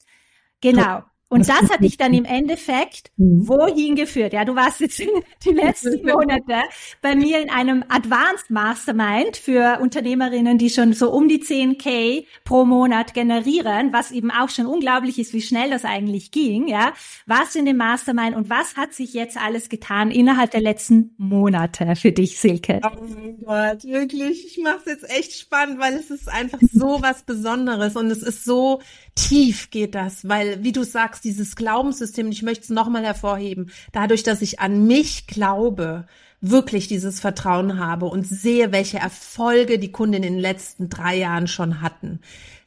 Genau. 0.62 1.04
Und 1.34 1.50
das 1.50 1.72
hat 1.72 1.82
dich 1.82 1.98
dann 1.98 2.14
im 2.14 2.26
Endeffekt 2.26 3.12
mhm. 3.18 3.48
wohin 3.48 3.96
geführt? 3.96 4.34
Ja, 4.34 4.46
du 4.46 4.56
warst 4.56 4.82
jetzt 4.82 5.00
die 5.46 5.50
letzten 5.50 6.06
Monate 6.06 6.62
bei 7.02 7.16
mir 7.16 7.42
in 7.42 7.50
einem 7.50 7.84
Advanced 7.90 8.52
Mastermind 8.52 9.38
für 9.38 9.80
Unternehmerinnen, 9.82 10.60
die 10.60 10.70
schon 10.70 10.94
so 10.94 11.12
um 11.12 11.28
die 11.28 11.42
10k 11.42 12.26
pro 12.44 12.66
Monat 12.66 13.16
generieren, 13.16 13.92
was 13.92 14.12
eben 14.12 14.30
auch 14.30 14.50
schon 14.50 14.68
unglaublich 14.68 15.18
ist, 15.18 15.34
wie 15.34 15.42
schnell 15.42 15.72
das 15.72 15.86
eigentlich 15.86 16.30
ging. 16.30 16.68
Ja, 16.68 16.94
warst 17.26 17.56
du 17.56 17.60
in 17.60 17.66
dem 17.66 17.78
Mastermind 17.78 18.36
und 18.36 18.52
was 18.52 18.78
hat 18.78 18.94
sich 18.94 19.16
jetzt 19.16 19.36
alles 19.38 19.70
getan 19.70 20.12
innerhalb 20.12 20.52
der 20.52 20.62
letzten 20.62 21.16
Monate 21.18 21.96
für 21.96 22.12
dich, 22.12 22.38
Silke? 22.38 22.80
Oh 22.84 23.04
mein 23.08 23.40
Gott, 23.44 23.84
wirklich. 23.86 24.46
Ich 24.46 24.64
mache 24.64 24.82
es 24.82 24.86
jetzt 24.86 25.10
echt 25.10 25.34
spannend, 25.34 25.80
weil 25.80 25.96
es 25.96 26.12
ist 26.12 26.30
einfach 26.30 26.60
so 26.72 27.00
was 27.02 27.24
Besonderes 27.24 27.96
und 27.96 28.12
es 28.12 28.22
ist 28.22 28.46
so 28.46 28.82
tief 29.16 29.72
geht 29.72 29.96
das, 29.96 30.28
weil, 30.28 30.64
wie 30.64 30.72
du 30.72 30.84
sagst, 30.84 31.23
dieses 31.24 31.56
Glaubenssystem, 31.56 32.30
ich 32.30 32.44
möchte 32.44 32.64
es 32.64 32.70
nochmal 32.70 33.04
hervorheben, 33.04 33.72
dadurch, 33.92 34.24
dass 34.24 34.42
ich 34.42 34.60
an 34.60 34.86
mich 34.86 35.28
glaube, 35.28 36.06
wirklich 36.42 36.88
dieses 36.88 37.22
Vertrauen 37.22 37.80
habe 37.80 38.06
und 38.06 38.28
sehe, 38.28 38.74
welche 38.74 38.98
Erfolge 38.98 39.80
die 39.80 39.92
Kunden 39.92 40.16
in 40.16 40.22
den 40.24 40.40
letzten 40.40 40.90
drei 40.90 41.16
Jahren 41.16 41.48
schon 41.48 41.82
hatten 41.82 42.20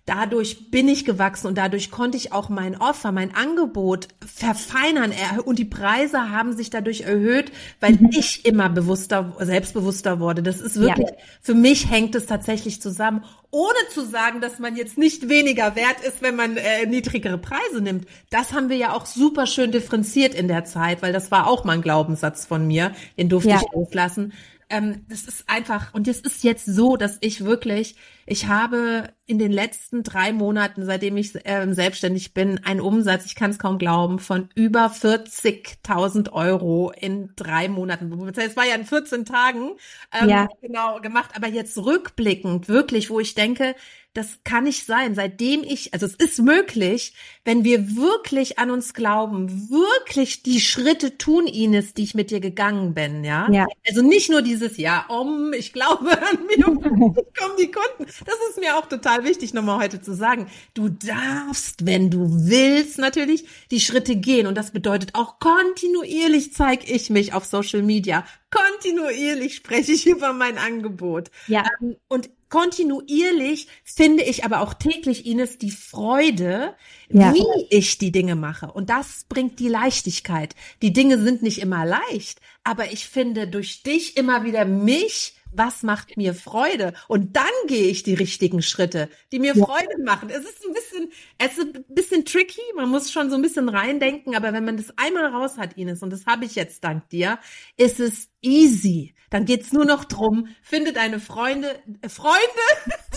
dadurch 0.07 0.71
bin 0.71 0.89
ich 0.89 1.05
gewachsen 1.05 1.49
und 1.49 1.59
dadurch 1.59 1.91
konnte 1.91 2.17
ich 2.17 2.33
auch 2.33 2.49
mein 2.49 2.81
Offer, 2.81 3.13
mein 3.13 3.35
Angebot 3.35 4.09
verfeinern 4.25 5.13
und 5.45 5.59
die 5.59 5.65
Preise 5.65 6.31
haben 6.31 6.57
sich 6.57 6.71
dadurch 6.71 7.03
erhöht, 7.03 7.53
weil 7.81 7.95
mhm. 7.95 8.11
ich 8.13 8.47
immer 8.47 8.69
bewusster, 8.69 9.35
selbstbewusster 9.41 10.21
wurde. 10.21 10.43
Das 10.43 10.61
ist 10.61 10.79
wirklich, 10.79 11.09
ja. 11.09 11.17
für 11.43 11.55
mich 11.55 11.91
hängt 11.91 12.15
es 12.15 12.27
tatsächlich 12.27 12.81
zusammen, 12.81 13.25
ohne 13.51 13.79
zu 13.91 14.05
sagen, 14.05 14.41
dass 14.41 14.59
man 14.59 14.77
jetzt 14.77 14.99
nicht 14.99 15.29
weniger 15.29 15.77
wert 15.77 16.01
ist, 16.07 16.23
wenn 16.23 16.37
man 16.37 16.57
äh, 16.57 16.87
niedrigere 16.87 17.39
Preise 17.39 17.81
nimmt. 17.81 18.07
Das 18.31 18.53
haben 18.53 18.69
wir 18.69 18.77
ja 18.77 18.93
auch 18.93 19.07
super 19.07 19.47
schön 19.47 19.73
differenziert 19.73 20.35
in 20.35 20.49
der 20.49 20.65
Zeit, 20.65 21.03
weil 21.03 21.13
das 21.13 21.31
war 21.31 21.47
auch 21.47 21.65
mal 21.65 21.75
ein 21.75 21.83
Glaubenssatz 21.83 22.47
von 22.47 22.67
mir, 22.67 22.93
den 23.19 23.29
durfte 23.29 23.51
ja. 23.51 23.57
ich 23.57 23.73
loslassen. 23.73 24.33
Ähm, 24.69 25.05
das 25.09 25.23
ist 25.25 25.49
einfach, 25.49 25.95
und 25.95 26.09
es 26.09 26.21
ist 26.21 26.43
jetzt 26.43 26.67
so, 26.67 26.97
dass 26.97 27.19
ich 27.21 27.45
wirklich 27.45 27.95
Ich 28.29 28.49
habe 28.49 29.11
in 29.27 29.39
den 29.39 29.53
letzten 29.53 30.03
drei 30.03 30.33
Monaten, 30.33 30.85
seitdem 30.85 31.17
ich 31.17 31.37
äh, 31.47 31.73
selbstständig 31.73 32.35
bin, 32.35 32.59
einen 32.65 32.81
Umsatz, 32.81 33.27
ich 33.27 33.37
kann 33.37 33.53
es 33.53 33.61
kaum 33.61 33.79
glauben, 33.79 34.19
von 34.19 34.49
über 34.57 34.87
40.000 34.87 36.33
Euro 36.33 36.91
in 36.91 37.31
drei 37.37 37.69
Monaten. 37.69 38.13
Es 38.37 38.57
war 38.57 38.67
ja 38.67 38.75
in 38.75 38.85
14 38.85 39.25
Tagen 39.25 39.77
ähm, 40.13 40.29
ja. 40.29 40.49
genau 40.61 41.01
gemacht, 41.01 41.31
aber 41.37 41.47
jetzt 41.47 41.79
rückblickend 41.79 42.69
wirklich, 42.69 43.09
wo 43.09 43.21
ich 43.21 43.36
denke, 43.37 43.75
das 44.17 44.39
kann 44.45 44.65
nicht 44.65 44.87
sein. 44.87 45.15
Seitdem 45.15 45.63
ich, 45.63 45.93
also 45.93 46.07
es 46.07 46.15
ist 46.15 46.39
möglich, 46.39 47.13
wenn 47.45 47.65
wir 47.65 47.97
wirklich 47.97 48.59
an 48.59 48.71
uns 48.71 48.95
glauben, 48.95 49.69
wirklich 49.69 50.43
die 50.43 50.61
Schritte 50.61 51.19
tun, 51.19 51.47
Ines, 51.47 51.93
die 51.93 52.05
ich 52.05 52.15
mit 52.15 52.31
dir 52.31 52.41
gegangen 52.41 52.95
bin, 52.95 53.25
ja. 53.25 53.49
ja. 53.51 53.67
Also 53.87 54.03
nicht 54.03 54.31
nur 54.31 54.43
dieses, 54.43 54.79
ja, 54.79 55.05
um, 55.09 55.53
ich 55.53 55.73
glaube 55.73 56.11
an 56.11 56.47
mir, 56.47 56.65
kommen 56.65 57.57
die 57.59 57.71
Kunden. 57.71 58.07
Das 58.25 58.37
ist 58.51 58.59
mir 58.59 58.77
auch 58.79 58.87
total 58.87 59.25
wichtig, 59.25 59.53
nochmal 59.53 59.81
heute 59.81 60.01
zu 60.01 60.15
sagen. 60.15 60.47
Du 60.73 60.89
darfst, 60.89 61.85
wenn 61.85 62.11
du 62.11 62.27
willst, 62.31 62.99
natürlich 62.99 63.47
die 63.71 63.81
Schritte 63.81 64.17
gehen. 64.17 64.47
Und 64.47 64.57
das 64.57 64.71
bedeutet 64.71 65.15
auch 65.15 65.39
kontinuierlich 65.39 66.55
zeige 66.55 66.87
ich 66.87 67.11
mich 67.11 67.35
auf 67.35 67.45
Social 67.45 67.83
Media. 67.83 68.25
Kontinuierlich 68.57 69.57
spreche 69.57 69.93
ich 69.93 70.07
über 70.07 70.33
mein 70.33 70.59
Angebot. 70.59 71.31
Ja. 71.47 71.65
Ähm, 71.81 71.97
und 72.09 72.31
kontinuierlich 72.49 73.69
finde 73.85 74.23
ich 74.23 74.45
aber 74.45 74.61
auch 74.61 74.75
täglich, 74.75 75.27
Ines, 75.27 75.59
die 75.59 75.71
Freude, 75.71 76.75
ja. 77.09 77.35
wie 77.35 77.45
ich 77.71 77.99
die 77.99 78.13
Dinge 78.13 78.37
mache. 78.37 78.71
Und 78.73 78.91
das 78.91 79.25
bringt 79.29 79.59
die 79.59 79.69
Leichtigkeit. 79.69 80.55
Die 80.83 80.93
Dinge 80.93 81.19
sind 81.21 81.43
nicht 81.43 81.61
immer 81.61 81.85
leicht, 81.85 82.41
aber 82.65 82.93
ich 82.93 83.09
finde 83.09 83.49
durch 83.49 83.83
dich 83.83 84.17
immer 84.17 84.45
wieder 84.45 84.65
mich 84.65 85.36
was 85.53 85.83
macht 85.83 86.17
mir 86.17 86.35
Freude? 86.35 86.93
Und 87.09 87.37
dann 87.37 87.45
gehe 87.67 87.89
ich 87.89 88.03
die 88.03 88.15
richtigen 88.15 88.63
Schritte, 88.63 89.09
die 89.33 89.39
mir 89.39 89.55
ja. 89.55 89.65
Freude 89.65 90.03
machen. 90.05 90.29
Es 90.31 90.45
ist 90.45 90.65
ein 90.65 90.73
bisschen, 90.73 91.13
es 91.39 91.59
ist 91.59 91.77
ein 91.77 91.85
bisschen 91.89 92.25
tricky. 92.25 92.61
Man 92.75 92.89
muss 92.89 93.11
schon 93.11 93.31
so 93.31 93.37
ein 93.37 93.43
bisschen 93.43 93.69
reindenken. 93.69 94.35
Aber 94.35 94.53
wenn 94.53 94.65
man 94.65 94.77
das 94.77 94.93
einmal 94.97 95.27
raus 95.27 95.59
hat, 95.59 95.77
Ines, 95.77 96.03
und 96.03 96.11
das 96.11 96.27
habe 96.27 96.45
ich 96.45 96.55
jetzt 96.55 96.85
dank 96.85 97.09
dir, 97.11 97.39
ist 97.77 98.01
es 98.01 98.29
easy. 98.43 99.15
Dann 99.31 99.45
geht's 99.45 99.73
nur 99.73 99.85
noch 99.85 100.05
drum, 100.05 100.49
finde 100.63 100.93
deine 100.93 101.21
Freunde, 101.21 101.81
äh, 102.01 102.09
Freunde, 102.09 102.39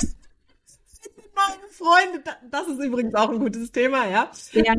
finde 1.02 1.30
meine 1.36 1.68
Freunde. 1.72 2.24
Das 2.50 2.68
ist 2.68 2.80
übrigens 2.84 3.14
auch 3.16 3.30
ein 3.30 3.40
gutes 3.40 3.72
Thema, 3.72 4.08
ja. 4.10 4.32
ja 4.54 4.74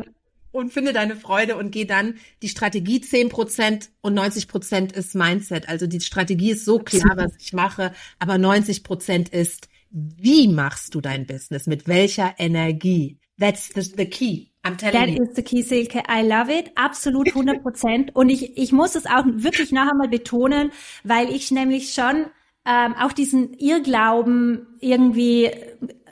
und 0.51 0.71
finde 0.73 0.93
deine 0.93 1.15
Freude 1.15 1.55
und 1.57 1.71
geh 1.71 1.85
dann 1.85 2.15
die 2.41 2.49
Strategie 2.49 3.01
10 3.01 3.29
Prozent 3.29 3.89
und 4.01 4.13
90 4.13 4.47
Prozent 4.47 4.91
ist 4.91 5.15
Mindset. 5.15 5.69
Also 5.69 5.87
die 5.87 6.01
Strategie 6.01 6.51
ist 6.51 6.65
so 6.65 6.79
klar, 6.79 7.15
was 7.15 7.33
ich 7.39 7.53
mache, 7.53 7.93
aber 8.19 8.37
90 8.37 8.83
Prozent 8.83 9.29
ist, 9.29 9.69
wie 9.89 10.47
machst 10.47 10.95
du 10.95 11.01
dein 11.01 11.25
Business? 11.25 11.67
Mit 11.67 11.87
welcher 11.87 12.35
Energie? 12.37 13.17
That's 13.39 13.71
the, 13.73 13.81
the 13.81 14.05
key. 14.05 14.47
I'm 14.63 14.77
telling 14.77 14.93
That 14.93 15.09
you. 15.09 15.23
is 15.23 15.35
the 15.35 15.41
key, 15.41 15.63
Silke. 15.63 16.03
I 16.07 16.21
love 16.21 16.51
it. 16.51 16.71
Absolut 16.75 17.27
100 17.35 17.63
Prozent. 17.63 18.15
und 18.15 18.29
ich, 18.29 18.57
ich 18.57 18.71
muss 18.71 18.95
es 18.95 19.05
auch 19.05 19.23
wirklich 19.25 19.71
noch 19.71 19.89
einmal 19.89 20.09
betonen, 20.09 20.71
weil 21.03 21.29
ich 21.33 21.51
nämlich 21.51 21.93
schon 21.93 22.27
ähm, 22.65 22.93
auch 22.93 23.11
diesen 23.11 23.53
Irrglauben 23.55 24.67
irgendwie 24.79 25.49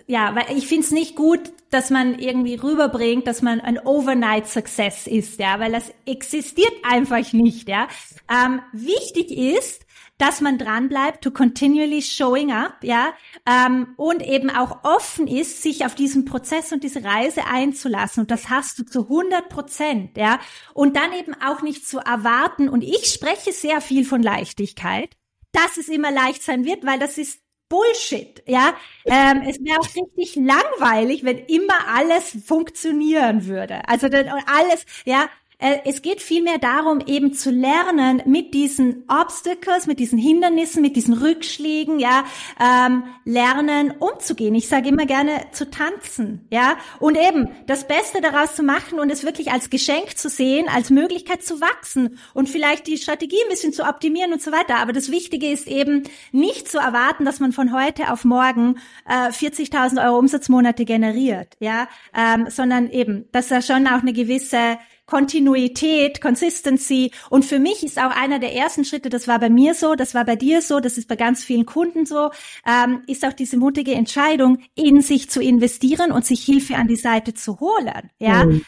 ja, 0.09 0.33
weil 0.33 0.57
ich 0.57 0.65
finde 0.65 0.85
es 0.85 0.91
nicht 0.91 1.15
gut, 1.15 1.39
dass 1.71 1.89
man 1.89 2.17
irgendwie 2.17 2.55
rüberbringt, 2.55 3.27
dass 3.27 3.41
man 3.41 3.59
ein 3.61 3.79
Overnight 3.79 4.47
Success 4.47 5.07
ist, 5.07 5.39
ja, 5.39 5.59
weil 5.59 5.71
das 5.71 5.91
existiert 6.05 6.73
einfach 6.83 7.33
nicht, 7.33 7.69
ja. 7.69 7.87
Ähm, 8.29 8.61
wichtig 8.73 9.31
ist, 9.31 9.85
dass 10.19 10.41
man 10.41 10.57
dran 10.57 10.89
bleibt, 10.89 11.23
to 11.23 11.31
continually 11.31 12.01
showing 12.01 12.51
up, 12.51 12.83
ja, 12.83 13.13
ähm, 13.47 13.93
und 13.95 14.21
eben 14.21 14.49
auch 14.49 14.83
offen 14.83 15.27
ist, 15.27 15.63
sich 15.63 15.85
auf 15.85 15.95
diesen 15.95 16.25
Prozess 16.25 16.71
und 16.73 16.83
diese 16.83 17.03
Reise 17.03 17.45
einzulassen. 17.45 18.21
Und 18.21 18.31
das 18.31 18.49
hast 18.49 18.77
du 18.77 18.83
zu 18.83 19.03
100 19.03 19.47
Prozent, 19.49 20.17
ja. 20.17 20.39
Und 20.73 20.97
dann 20.97 21.13
eben 21.13 21.33
auch 21.41 21.61
nicht 21.61 21.87
zu 21.87 21.99
erwarten. 21.99 22.67
Und 22.67 22.83
ich 22.83 23.05
spreche 23.05 23.53
sehr 23.53 23.79
viel 23.79 24.03
von 24.03 24.21
Leichtigkeit, 24.21 25.15
dass 25.53 25.77
es 25.77 25.87
immer 25.87 26.11
leicht 26.11 26.43
sein 26.43 26.65
wird, 26.65 26.85
weil 26.85 26.99
das 26.99 27.17
ist 27.17 27.39
Bullshit, 27.69 28.41
ja. 28.47 28.73
Ähm, 29.07 29.43
es 29.47 29.63
wäre 29.63 29.79
auch 29.79 29.87
richtig 29.95 30.35
langweilig, 30.35 31.23
wenn 31.23 31.37
immer 31.45 31.87
alles 31.87 32.35
funktionieren 32.45 33.45
würde. 33.45 33.87
Also 33.87 34.07
alles, 34.07 34.85
ja, 35.05 35.29
es 35.59 36.01
geht 36.01 36.21
vielmehr 36.21 36.57
darum, 36.57 37.01
eben 37.05 37.33
zu 37.33 37.51
lernen, 37.51 38.21
mit 38.25 38.53
diesen 38.53 39.03
Obstacles, 39.09 39.87
mit 39.87 39.99
diesen 39.99 40.17
Hindernissen, 40.17 40.81
mit 40.81 40.95
diesen 40.95 41.13
Rückschlägen, 41.13 41.99
ja, 41.99 42.23
ähm, 42.61 43.03
lernen 43.25 43.91
umzugehen. 43.99 44.55
Ich 44.55 44.69
sage 44.69 44.87
immer 44.87 45.05
gerne 45.05 45.47
zu 45.51 45.69
tanzen, 45.69 46.47
ja, 46.49 46.77
und 46.99 47.17
eben 47.17 47.49
das 47.67 47.87
Beste 47.87 48.21
daraus 48.21 48.55
zu 48.55 48.63
machen 48.63 48.99
und 48.99 49.09
es 49.09 49.25
wirklich 49.25 49.51
als 49.51 49.69
Geschenk 49.69 50.17
zu 50.17 50.29
sehen, 50.29 50.67
als 50.73 50.91
Möglichkeit 50.91 51.43
zu 51.43 51.59
wachsen 51.59 52.17
und 52.33 52.47
vielleicht 52.47 52.87
die 52.87 52.97
Strategie 52.97 53.41
ein 53.43 53.49
bisschen 53.49 53.73
zu 53.73 53.83
optimieren 53.83 54.31
und 54.31 54.41
so 54.41 54.53
weiter. 54.53 54.77
Aber 54.77 54.93
das 54.93 55.11
Wichtige 55.11 55.51
ist 55.51 55.67
eben 55.67 56.03
nicht 56.31 56.71
zu 56.71 56.77
erwarten, 56.77 57.25
dass 57.25 57.41
man 57.41 57.51
von 57.51 57.73
heute 57.73 58.13
auf 58.13 58.23
morgen 58.23 58.77
äh, 59.05 59.29
40.000 59.29 60.05
Euro 60.05 60.19
Umsatzmonate 60.19 60.85
generiert, 60.85 61.57
ja, 61.59 61.89
ähm, 62.15 62.47
sondern 62.49 62.89
eben, 62.89 63.27
dass 63.33 63.49
da 63.49 63.61
schon 63.61 63.87
auch 63.87 64.01
eine 64.01 64.13
gewisse 64.13 64.77
Kontinuität, 65.09 66.21
Consistency. 66.21 67.11
Und 67.31 67.43
für 67.43 67.57
mich 67.57 67.83
ist 67.83 67.97
auch 67.97 68.11
einer 68.11 68.37
der 68.37 68.53
ersten 68.53 68.85
Schritte, 68.85 69.09
das 69.09 69.27
war 69.27 69.39
bei 69.39 69.49
mir 69.49 69.73
so, 69.73 69.95
das 69.95 70.13
war 70.13 70.23
bei 70.23 70.35
dir 70.35 70.61
so, 70.61 70.79
das 70.79 70.99
ist 70.99 71.07
bei 71.07 71.15
ganz 71.15 71.43
vielen 71.43 71.65
Kunden 71.65 72.05
so, 72.05 72.29
ähm, 72.65 73.01
ist 73.07 73.25
auch 73.25 73.33
diese 73.33 73.57
mutige 73.57 73.93
Entscheidung, 73.93 74.59
in 74.75 75.01
sich 75.01 75.29
zu 75.31 75.41
investieren 75.41 76.11
und 76.11 76.25
sich 76.25 76.43
Hilfe 76.43 76.75
an 76.75 76.87
die 76.87 76.95
Seite 76.95 77.33
zu 77.33 77.59
holen. 77.59 78.11
Ja. 78.19 78.45
Mhm. 78.45 78.63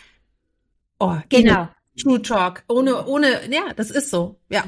Oh, 0.99 1.17
genau. 1.29 1.67
True 2.01 2.21
Talk. 2.21 2.63
Ohne, 2.67 3.05
ohne, 3.05 3.27
ja, 3.51 3.73
das 3.75 3.91
ist 3.91 4.09
so. 4.09 4.40
Ja, 4.51 4.65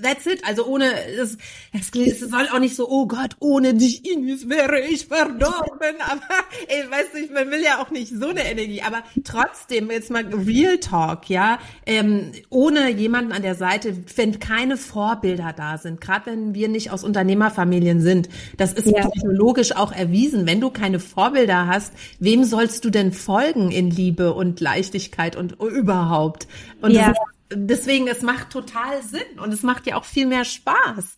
that's 0.00 0.24
it. 0.26 0.44
Also 0.44 0.64
ohne, 0.66 0.84
das, 1.16 1.36
das 1.72 2.20
soll 2.20 2.48
auch 2.54 2.60
nicht 2.60 2.76
so, 2.76 2.88
oh 2.88 3.08
Gott, 3.08 3.36
ohne 3.40 3.74
dich, 3.74 4.08
Ines, 4.08 4.48
wäre 4.48 4.80
ich 4.80 5.06
verdorben. 5.06 5.96
Aber, 5.98 6.22
ey, 6.68 6.88
weißt 6.88 7.08
du, 7.14 7.34
man 7.34 7.50
will 7.50 7.60
ja 7.60 7.82
auch 7.82 7.90
nicht 7.90 8.12
so 8.14 8.28
eine 8.28 8.44
Energie. 8.48 8.82
Aber 8.82 9.02
trotzdem, 9.24 9.90
jetzt 9.90 10.10
mal 10.10 10.24
Real 10.26 10.78
Talk, 10.78 11.28
ja, 11.28 11.58
ähm, 11.86 12.30
ohne 12.50 12.88
jemanden 12.90 13.32
an 13.32 13.42
der 13.42 13.56
Seite, 13.56 13.96
wenn 14.14 14.38
keine 14.38 14.76
Vorbilder 14.76 15.52
da 15.56 15.76
sind, 15.76 16.00
gerade 16.00 16.26
wenn 16.26 16.54
wir 16.54 16.68
nicht 16.68 16.92
aus 16.92 17.02
Unternehmerfamilien 17.02 18.00
sind, 18.00 18.28
das 18.58 18.72
ist 18.72 18.86
ja. 18.86 19.08
psychologisch 19.08 19.74
auch 19.74 19.90
erwiesen. 19.90 20.46
Wenn 20.46 20.60
du 20.60 20.70
keine 20.70 21.00
Vorbilder 21.00 21.66
hast, 21.66 21.92
wem 22.20 22.44
sollst 22.44 22.84
du 22.84 22.90
denn 22.90 23.10
folgen 23.10 23.72
in 23.72 23.90
Liebe 23.90 24.34
und 24.34 24.60
Leichtigkeit 24.60 25.34
und 25.34 25.60
überhaupt? 25.60 26.46
Und 26.80 26.92
ja 26.92 27.12
deswegen, 27.52 28.08
es 28.08 28.22
macht 28.22 28.50
total 28.50 29.02
Sinn 29.02 29.38
und 29.42 29.52
es 29.52 29.62
macht 29.62 29.86
ja 29.86 29.96
auch 29.96 30.04
viel 30.04 30.26
mehr 30.26 30.44
Spaß. 30.44 31.16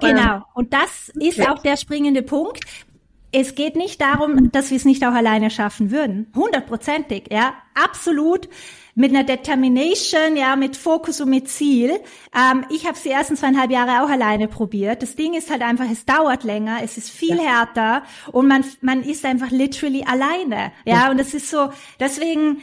Genau. 0.00 0.44
Und 0.54 0.72
das 0.72 1.10
ist 1.14 1.40
auch 1.48 1.60
der 1.60 1.76
springende 1.76 2.22
Punkt. 2.22 2.60
Es 3.36 3.56
geht 3.56 3.74
nicht 3.74 4.00
darum, 4.00 4.52
dass 4.52 4.70
wir 4.70 4.76
es 4.76 4.84
nicht 4.84 5.04
auch 5.04 5.12
alleine 5.12 5.50
schaffen 5.50 5.90
würden. 5.90 6.30
Hundertprozentig, 6.36 7.24
ja. 7.32 7.54
Absolut. 7.74 8.48
Mit 8.94 9.10
einer 9.10 9.24
Determination, 9.24 10.36
ja, 10.36 10.54
mit 10.54 10.76
Fokus 10.76 11.20
und 11.20 11.30
mit 11.30 11.48
Ziel. 11.48 11.98
Ähm, 12.32 12.64
ich 12.70 12.84
habe 12.84 12.94
es 12.94 13.02
die 13.02 13.10
ersten 13.10 13.34
zweieinhalb 13.34 13.72
Jahre 13.72 14.04
auch 14.04 14.08
alleine 14.08 14.46
probiert. 14.46 15.02
Das 15.02 15.16
Ding 15.16 15.34
ist 15.34 15.50
halt 15.50 15.62
einfach, 15.62 15.86
es 15.90 16.04
dauert 16.04 16.44
länger, 16.44 16.78
es 16.84 16.96
ist 16.96 17.10
viel 17.10 17.36
ja. 17.36 17.42
härter 17.42 18.04
und 18.30 18.46
man, 18.46 18.64
man 18.82 19.02
ist 19.02 19.24
einfach 19.24 19.50
literally 19.50 20.04
alleine. 20.04 20.70
Ja, 20.84 21.06
ja. 21.06 21.10
und 21.10 21.18
es 21.18 21.34
ist 21.34 21.50
so, 21.50 21.70
deswegen, 21.98 22.62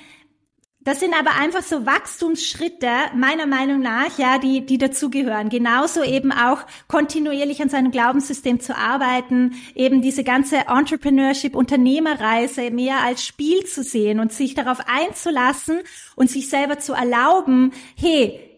das 0.83 0.99
sind 0.99 1.13
aber 1.13 1.35
einfach 1.39 1.61
so 1.61 1.85
Wachstumsschritte, 1.85 2.87
meiner 3.15 3.45
Meinung 3.45 3.81
nach, 3.81 4.17
ja, 4.17 4.39
die, 4.39 4.65
die 4.65 4.79
dazugehören. 4.79 5.49
Genauso 5.49 6.03
eben 6.03 6.31
auch 6.31 6.63
kontinuierlich 6.87 7.61
an 7.61 7.69
seinem 7.69 7.91
Glaubenssystem 7.91 8.59
zu 8.59 8.75
arbeiten, 8.75 9.53
eben 9.75 10.01
diese 10.01 10.23
ganze 10.23 10.67
Entrepreneurship, 10.67 11.55
Unternehmerreise 11.55 12.71
mehr 12.71 13.03
als 13.03 13.25
Spiel 13.25 13.63
zu 13.65 13.83
sehen 13.83 14.19
und 14.19 14.33
sich 14.33 14.55
darauf 14.55 14.79
einzulassen 14.87 15.79
und 16.15 16.31
sich 16.31 16.49
selber 16.49 16.79
zu 16.79 16.93
erlauben, 16.93 17.73
hey, 17.95 18.50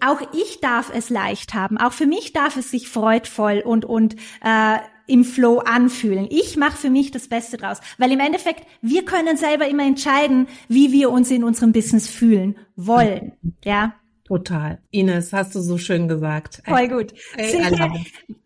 auch 0.00 0.20
ich 0.32 0.60
darf 0.60 0.90
es 0.94 1.10
leicht 1.10 1.54
haben, 1.54 1.78
auch 1.78 1.92
für 1.92 2.06
mich 2.06 2.32
darf 2.32 2.56
es 2.56 2.70
sich 2.70 2.88
freudvoll 2.88 3.62
und, 3.64 3.84
und 3.84 4.16
äh, 4.44 4.78
im 5.06 5.24
Flow 5.24 5.58
anfühlen. 5.58 6.26
Ich 6.30 6.56
mache 6.56 6.76
für 6.76 6.90
mich 6.90 7.10
das 7.10 7.28
Beste 7.28 7.56
draus, 7.56 7.80
weil 7.96 8.12
im 8.12 8.20
Endeffekt 8.20 8.66
wir 8.82 9.04
können 9.04 9.36
selber 9.36 9.68
immer 9.68 9.84
entscheiden, 9.84 10.46
wie 10.68 10.92
wir 10.92 11.10
uns 11.10 11.30
in 11.30 11.44
unserem 11.44 11.72
Business 11.72 12.08
fühlen 12.08 12.56
wollen. 12.76 13.32
Ja. 13.64 13.94
Total. 14.24 14.78
Ines, 14.90 15.32
hast 15.32 15.54
du 15.54 15.60
so 15.60 15.78
schön 15.78 16.06
gesagt. 16.06 16.60
Voll 16.66 16.88
gut. 16.88 17.14
Silke, 17.38 17.90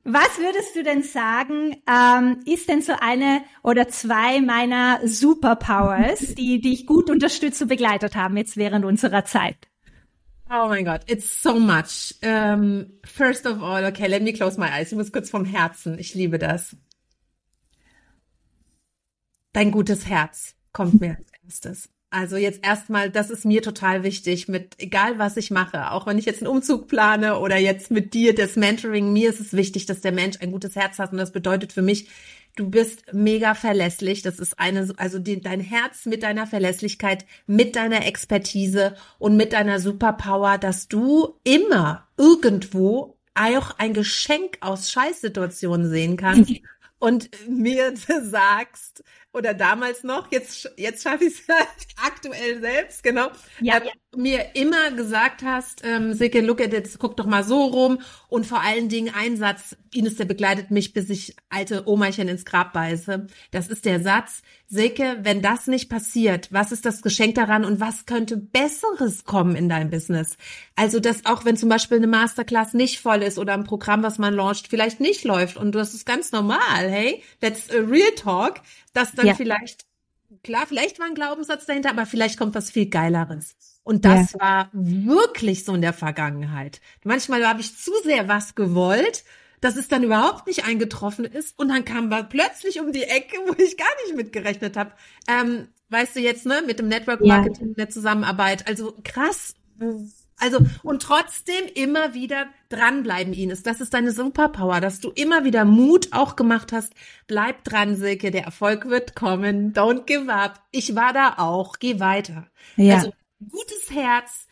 was 0.05 0.39
würdest 0.39 0.77
du 0.77 0.85
denn 0.85 1.03
sagen, 1.03 1.77
ähm, 1.91 2.39
ist 2.47 2.69
denn 2.69 2.83
so 2.83 2.93
eine 3.01 3.43
oder 3.65 3.89
zwei 3.89 4.41
meiner 4.41 5.01
Superpowers, 5.05 6.37
die 6.37 6.61
dich 6.61 6.87
gut 6.87 7.11
unterstützt 7.11 7.61
und 7.63 7.69
begleitet 7.69 8.15
haben 8.15 8.37
jetzt 8.37 8.57
während 8.57 8.85
unserer 8.85 9.25
Zeit? 9.25 9.57
Oh 10.55 10.69
mein 10.69 10.85
Gott, 10.85 11.05
it's 11.07 11.25
so 11.25 11.59
much. 11.59 12.13
Um, 12.23 12.93
first 13.07 13.47
of 13.47 13.63
all, 13.63 13.87
okay, 13.87 14.07
let 14.07 14.21
me 14.21 14.35
close 14.35 14.59
my 14.59 14.71
eyes. 14.71 14.93
Ich 14.93 14.99
muss 14.99 15.11
kurz 15.11 15.31
vom 15.31 15.47
Herzen. 15.47 15.99
Ich 15.99 16.15
liebe 16.15 16.39
das. 16.39 16.77
Dein 19.55 19.71
gutes 19.71 20.07
Herz 20.07 20.55
kommt 20.75 21.01
mir 21.01 21.17
als 21.17 21.31
erstes. 21.43 21.89
Also 22.13 22.37
jetzt 22.37 22.63
erstmal, 22.63 23.09
das 23.09 23.31
ist 23.31 23.47
mir 23.47 23.63
total 23.63 24.03
wichtig, 24.03 24.47
mit 24.47 24.75
egal 24.77 25.19
was 25.19 25.39
ich 25.39 25.51
mache, 25.51 25.93
auch 25.93 26.07
wenn 26.07 26.19
ich 26.19 26.27
jetzt 26.27 26.43
einen 26.43 26.53
Umzug 26.53 26.87
plane 26.87 27.39
oder 27.39 27.57
jetzt 27.57 27.91
mit 27.91 28.13
dir 28.13 28.35
das 28.35 28.55
Mentoring, 28.57 29.15
mir 29.15 29.31
ist 29.31 29.41
es 29.41 29.55
wichtig, 29.55 29.87
dass 29.87 30.03
der 30.03 30.13
Mensch 30.13 30.37
ein 30.43 30.53
gutes 30.53 30.77
Herz 30.77 30.99
hat 30.99 31.13
und 31.13 31.19
das 31.19 31.33
bedeutet 31.33 31.73
für 31.73 31.81
mich, 31.81 32.11
du 32.55 32.69
bist 32.69 33.15
mega 33.15 33.55
verlässlich. 33.55 34.21
Das 34.21 34.39
ist 34.39 34.61
eine, 34.61 34.93
also 34.99 35.19
die, 35.19 35.41
dein 35.41 35.61
Herz 35.61 36.05
mit 36.05 36.23
deiner 36.23 36.47
Verlässlichkeit, 36.47 37.25
mit 37.47 37.77
deiner 37.77 38.05
Expertise 38.05 38.95
und 39.19 39.39
mit 39.39 39.55
deiner 39.55 39.81
Superpower, 39.81 40.59
dass 40.59 40.89
du 40.89 41.39
immer 41.45 42.09
irgendwo 42.19 43.17
auch 43.35 43.79
ein 43.79 43.95
Geschenk 43.95 44.59
aus 44.61 44.91
Scheißsituationen 44.91 45.89
sehen 45.89 46.19
kannst 46.19 46.53
und 46.99 47.31
mir 47.49 47.95
sagst, 48.23 49.03
oder 49.33 49.55
damals 49.55 50.05
noch, 50.05 50.31
jetzt, 50.31 50.71
jetzt 50.77 51.03
schaffe 51.03 51.25
ich 51.25 51.35
es 51.35 51.43
aktuell 52.05 52.61
selbst, 52.61 53.03
genau, 53.03 53.29
ja. 53.61 53.79
äh, 53.79 53.91
mir 54.15 54.55
immer 54.55 54.91
gesagt 54.91 55.43
hast, 55.43 55.83
ähm, 55.85 56.13
Silke, 56.13 56.43
look 56.43 56.61
at 56.61 56.75
it, 56.75 56.99
guck 56.99 57.17
doch 57.17 57.25
mal 57.25 57.43
so 57.43 57.65
rum 57.65 58.01
und 58.29 58.47
vor 58.47 58.61
allen 58.61 58.91
Dingen 58.91 59.13
ein 59.15 59.37
Satz, 59.37 59.75
Ines, 59.95 60.17
der 60.17 60.27
begleitet 60.27 60.71
mich, 60.71 60.93
bis 60.93 61.09
ich 61.09 61.35
alte 61.49 61.89
Omachen 61.89 62.29
ins 62.29 62.45
Grab 62.45 62.73
beiße. 62.73 63.27
Das 63.51 63.69
ist 63.69 63.85
der 63.85 64.01
Satz, 64.01 64.43
Silke, 64.67 65.19
wenn 65.23 65.43
das 65.43 65.67
nicht 65.67 65.91
passiert, 65.91 66.49
was 66.51 66.73
ist 66.73 66.87
das 66.87 67.03
Geschenk 67.03 67.35
daran 67.35 67.65
und 67.65 67.81
was 67.81 68.07
könnte 68.07 68.39
Besseres 68.39 69.25
kommen 69.25 69.55
in 69.55 69.69
deinem 69.69 69.91
Business? 69.91 70.39
Also, 70.77 70.99
dass 70.99 71.27
auch 71.27 71.45
wenn 71.45 71.59
zum 71.59 71.69
Beispiel 71.69 71.99
eine 71.99 72.07
Masterclass 72.07 72.73
nicht 72.73 72.99
voll 73.01 73.23
ist 73.23 73.39
oder 73.39 73.53
ein 73.53 73.65
Programm, 73.65 74.03
was 74.03 74.19
man 74.19 74.35
launcht, 74.35 74.69
vielleicht 74.69 75.01
nicht 75.01 75.25
läuft 75.25 75.57
und 75.57 75.75
das 75.75 75.93
ist 75.93 76.07
ganz 76.07 76.33
normal, 76.33 76.89
hey, 76.89 77.23
that's 77.41 77.71
a 77.71 77.81
real 77.81 78.13
talk, 78.17 78.61
dass 78.95 79.13
dann 79.23 79.29
ja. 79.29 79.35
vielleicht, 79.35 79.87
klar, 80.43 80.67
vielleicht 80.67 80.99
war 80.99 81.07
ein 81.07 81.15
Glaubenssatz 81.15 81.67
dahinter, 81.67 81.91
aber 81.91 82.07
vielleicht 82.07 82.39
kommt 82.39 82.55
was 82.55 82.71
viel 82.71 82.87
Geileres. 82.87 83.57
Und 83.85 84.05
das 84.05 84.33
ja. 84.33 84.41
war 84.41 84.71
wirklich 84.73 85.65
so 85.65 85.75
in 85.75 85.83
der 85.83 85.93
Vergangenheit. 85.93 86.81
Manchmal 87.05 87.47
habe 87.47 87.61
ich 87.61 87.77
zu 87.77 87.91
sehr 88.05 88.29
was 88.29 88.55
gewollt, 88.55 89.25
dass 89.61 89.77
es 89.77 89.89
dann 89.89 90.03
überhaupt 90.03 90.47
nicht 90.47 90.65
eingetroffen 90.65 91.25
ist 91.25 91.59
und 91.59 91.69
dann 91.69 91.85
kam 91.85 92.09
wir 92.09 92.25
plötzlich 92.25 92.81
um 92.81 92.93
die 92.93 93.05
Ecke, 93.05 93.37
wo 93.47 93.55
ich 93.63 93.77
gar 93.77 93.89
nicht 94.05 94.17
mitgerechnet 94.17 94.77
habe. 94.77 94.93
Ähm, 95.29 95.69
weißt 95.89 96.17
du 96.17 96.21
jetzt, 96.21 96.47
ne, 96.47 96.63
mit 96.67 96.79
dem 96.79 96.89
Network 96.89 97.21
Marketing, 97.21 97.69
ja. 97.69 97.75
der 97.75 97.91
Zusammenarbeit. 97.91 98.67
Also 98.67 98.97
krass, 99.05 99.55
also, 100.39 100.59
und 100.83 101.03
trotzdem 101.03 101.67
immer 101.75 102.15
wieder 102.15 102.47
dranbleiben, 102.69 103.33
Ines. 103.33 103.63
Das 103.63 103.81
ist 103.81 103.95
deine 103.95 104.13
Superpower, 104.13 104.81
dass 104.81 105.01
du 105.01 105.11
immer 105.11 105.45
wieder 105.45 105.65
Mut 105.65 106.09
auch 106.13 106.37
gemacht 106.37 106.73
hast. 106.73 106.95
Bleib 107.27 107.65
dran, 107.65 107.97
Silke, 107.97 108.31
der 108.31 108.45
Erfolg 108.45 108.89
wird 108.89 109.15
kommen. 109.15 109.73
Don't 109.73 110.05
give 110.05 110.33
up. 110.33 110.61
Ich 110.71 110.95
war 110.97 111.13
da 111.13 111.35
auch. 111.39 111.79
Geh 111.79 112.01
weiter. 112.01 112.49
Ja. 112.77 112.97
Also, 112.97 113.13
gutes 113.51 113.91
Herz, 113.91 114.47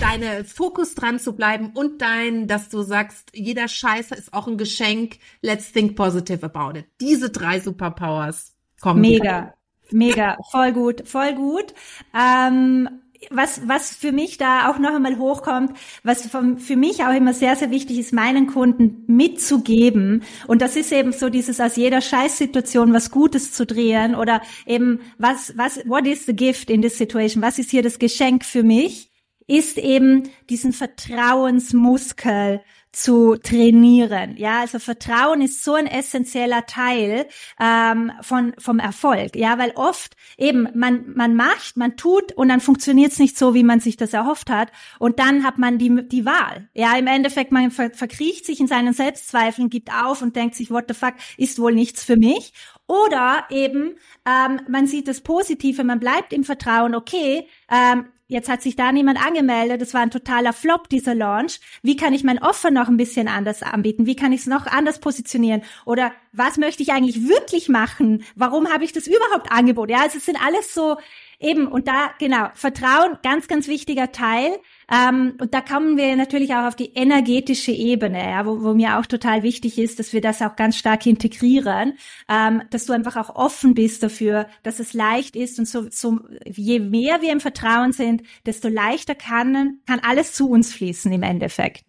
deine 0.00 0.44
Fokus 0.44 0.94
dran 0.94 1.18
zu 1.18 1.34
bleiben 1.34 1.72
und 1.74 2.02
dein, 2.02 2.46
dass 2.46 2.68
du 2.68 2.82
sagst, 2.82 3.30
jeder 3.34 3.68
Scheiße 3.68 4.14
ist 4.14 4.32
auch 4.32 4.46
ein 4.46 4.58
Geschenk. 4.58 5.18
Let's 5.40 5.72
think 5.72 5.96
positive 5.96 6.44
about 6.44 6.78
it. 6.78 6.86
Diese 7.00 7.30
drei 7.30 7.60
Superpowers 7.60 8.54
kommen. 8.80 9.00
Mega. 9.00 9.54
Mega, 9.90 10.38
voll 10.50 10.72
gut, 10.72 11.06
voll 11.06 11.34
gut. 11.34 11.74
Ähm, 12.18 12.88
was, 13.30 13.66
was 13.68 13.94
für 13.94 14.12
mich 14.12 14.38
da 14.38 14.70
auch 14.70 14.78
noch 14.78 14.94
einmal 14.94 15.18
hochkommt, 15.18 15.76
was 16.02 16.26
vom, 16.26 16.58
für 16.58 16.76
mich 16.76 17.04
auch 17.04 17.14
immer 17.14 17.34
sehr, 17.34 17.56
sehr 17.56 17.70
wichtig 17.70 17.98
ist, 17.98 18.12
meinen 18.12 18.46
Kunden 18.46 19.04
mitzugeben. 19.06 20.22
Und 20.46 20.62
das 20.62 20.76
ist 20.76 20.92
eben 20.92 21.12
so 21.12 21.28
dieses 21.28 21.60
aus 21.60 21.76
jeder 21.76 22.00
Scheißsituation 22.00 22.92
was 22.92 23.10
Gutes 23.10 23.52
zu 23.52 23.66
drehen 23.66 24.14
oder 24.14 24.42
eben 24.66 25.00
was, 25.18 25.56
was, 25.56 25.78
what 25.86 26.06
is 26.06 26.26
the 26.26 26.34
gift 26.34 26.70
in 26.70 26.82
this 26.82 26.98
situation? 26.98 27.42
Was 27.42 27.58
ist 27.58 27.70
hier 27.70 27.82
das 27.82 27.98
Geschenk 27.98 28.44
für 28.44 28.62
mich? 28.62 29.10
Ist 29.46 29.76
eben 29.76 30.30
diesen 30.48 30.72
Vertrauensmuskel 30.72 32.60
zu 32.92 33.36
trainieren. 33.36 34.36
Ja, 34.36 34.60
also 34.60 34.78
Vertrauen 34.78 35.40
ist 35.40 35.64
so 35.64 35.74
ein 35.74 35.86
essentieller 35.86 36.66
Teil 36.66 37.26
ähm, 37.58 38.12
von 38.20 38.52
vom 38.58 38.78
Erfolg. 38.78 39.34
Ja, 39.34 39.58
weil 39.58 39.72
oft 39.74 40.14
eben 40.36 40.68
man 40.74 41.12
man 41.14 41.34
macht, 41.34 41.76
man 41.76 41.96
tut 41.96 42.32
und 42.32 42.48
dann 42.48 42.60
funktioniert 42.60 43.12
es 43.12 43.18
nicht 43.18 43.38
so, 43.38 43.54
wie 43.54 43.64
man 43.64 43.80
sich 43.80 43.96
das 43.96 44.12
erhofft 44.12 44.50
hat. 44.50 44.70
Und 44.98 45.18
dann 45.18 45.44
hat 45.44 45.58
man 45.58 45.78
die 45.78 46.06
die 46.06 46.26
Wahl. 46.26 46.68
Ja, 46.74 46.96
im 46.96 47.06
Endeffekt 47.06 47.50
man 47.50 47.70
ver 47.70 47.90
verkriecht 47.90 48.44
sich 48.44 48.60
in 48.60 48.66
seinen 48.66 48.92
Selbstzweifeln, 48.92 49.70
gibt 49.70 49.90
auf 49.92 50.20
und 50.20 50.36
denkt 50.36 50.54
sich, 50.54 50.70
what 50.70 50.84
the 50.88 50.94
fuck, 50.94 51.14
ist 51.38 51.58
wohl 51.58 51.72
nichts 51.74 52.04
für 52.04 52.16
mich. 52.16 52.52
Oder 52.86 53.46
eben 53.48 53.96
ähm, 54.26 54.60
man 54.68 54.86
sieht 54.86 55.08
das 55.08 55.22
Positive, 55.22 55.82
man 55.82 55.98
bleibt 55.98 56.32
im 56.32 56.44
Vertrauen. 56.44 56.94
Okay, 56.94 57.48
ähm, 57.70 58.06
Jetzt 58.32 58.48
hat 58.48 58.62
sich 58.62 58.76
da 58.76 58.92
niemand 58.92 59.22
angemeldet. 59.22 59.82
Das 59.82 59.92
war 59.92 60.00
ein 60.00 60.10
totaler 60.10 60.54
Flop, 60.54 60.88
dieser 60.88 61.14
Launch. 61.14 61.60
Wie 61.82 61.96
kann 61.96 62.14
ich 62.14 62.24
mein 62.24 62.42
Offer 62.42 62.70
noch 62.70 62.88
ein 62.88 62.96
bisschen 62.96 63.28
anders 63.28 63.62
anbieten? 63.62 64.06
Wie 64.06 64.16
kann 64.16 64.32
ich 64.32 64.40
es 64.40 64.46
noch 64.46 64.66
anders 64.66 65.00
positionieren? 65.00 65.62
Oder 65.84 66.12
was 66.32 66.56
möchte 66.56 66.82
ich 66.82 66.92
eigentlich 66.92 67.28
wirklich 67.28 67.68
machen? 67.68 68.24
Warum 68.34 68.72
habe 68.72 68.84
ich 68.84 68.92
das 68.92 69.06
überhaupt 69.06 69.52
angeboten? 69.52 69.92
Ja, 69.92 70.00
also 70.00 70.16
es 70.16 70.24
sind 70.24 70.42
alles 70.42 70.72
so 70.72 70.96
eben, 71.40 71.66
und 71.66 71.88
da, 71.88 72.12
genau, 72.18 72.48
Vertrauen, 72.54 73.18
ganz, 73.22 73.48
ganz 73.48 73.68
wichtiger 73.68 74.12
Teil. 74.12 74.58
Ähm, 74.90 75.34
und 75.40 75.54
da 75.54 75.60
kommen 75.60 75.96
wir 75.96 76.16
natürlich 76.16 76.54
auch 76.54 76.66
auf 76.66 76.76
die 76.76 76.92
energetische 76.94 77.72
Ebene, 77.72 78.18
ja, 78.18 78.46
wo, 78.46 78.62
wo 78.62 78.74
mir 78.74 78.98
auch 78.98 79.06
total 79.06 79.42
wichtig 79.42 79.78
ist, 79.78 79.98
dass 79.98 80.12
wir 80.12 80.20
das 80.20 80.42
auch 80.42 80.56
ganz 80.56 80.76
stark 80.76 81.06
integrieren, 81.06 81.94
ähm, 82.28 82.62
dass 82.70 82.86
du 82.86 82.92
einfach 82.92 83.16
auch 83.16 83.34
offen 83.34 83.74
bist 83.74 84.02
dafür, 84.02 84.46
dass 84.62 84.80
es 84.80 84.92
leicht 84.92 85.36
ist 85.36 85.58
und 85.58 85.66
so, 85.66 85.88
so 85.90 86.18
je 86.44 86.78
mehr 86.80 87.22
wir 87.22 87.32
im 87.32 87.40
Vertrauen 87.40 87.92
sind, 87.92 88.22
desto 88.46 88.68
leichter 88.68 89.14
kann, 89.14 89.80
kann 89.86 90.00
alles 90.00 90.32
zu 90.32 90.48
uns 90.48 90.72
fließen 90.72 91.12
im 91.12 91.22
Endeffekt. 91.22 91.84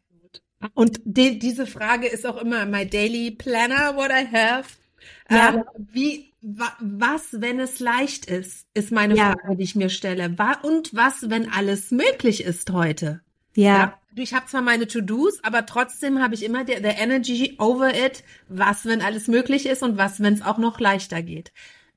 Und 0.74 1.02
die, 1.04 1.40
diese 1.40 1.68
Frage 1.68 2.08
ist 2.08 2.26
auch 2.26 2.42
immer 2.42 2.66
my 2.66 2.88
daily 2.88 3.32
planner, 3.32 3.96
what 3.96 4.12
I 4.12 4.26
have. 4.32 4.83
Ja. 5.30 5.54
Ähm, 5.54 5.64
wie 5.92 6.34
was, 6.42 7.30
wenn 7.32 7.60
es 7.60 7.80
leicht 7.80 8.26
ist, 8.26 8.68
ist 8.74 8.92
meine 8.92 9.16
ja. 9.16 9.32
Frage, 9.32 9.56
die 9.58 9.64
ich 9.64 9.76
mir 9.76 9.90
stelle. 9.90 10.36
Und 10.64 10.94
was, 10.94 11.30
wenn 11.30 11.50
alles 11.50 11.92
möglich 11.92 12.44
ist 12.44 12.72
heute? 12.72 13.22
Ja. 13.56 13.78
ja 13.78 14.00
ich 14.16 14.34
habe 14.34 14.46
zwar 14.46 14.62
meine 14.62 14.88
To-Dos, 14.88 15.44
aber 15.44 15.66
trotzdem 15.66 16.22
habe 16.22 16.36
ich 16.36 16.44
immer 16.44 16.64
der, 16.64 16.82
der 16.82 17.00
Energy 17.00 17.56
over 17.60 17.94
it, 17.94 18.24
was, 18.48 18.86
wenn 18.86 19.02
alles 19.02 19.28
möglich 19.28 19.66
ist 19.66 19.84
und 19.84 19.98
was, 19.98 20.22
wenn 20.22 20.34
es 20.34 20.42
auch 20.42 20.58
noch 20.58 20.80
leichter 20.80 21.22
geht. 21.22 21.52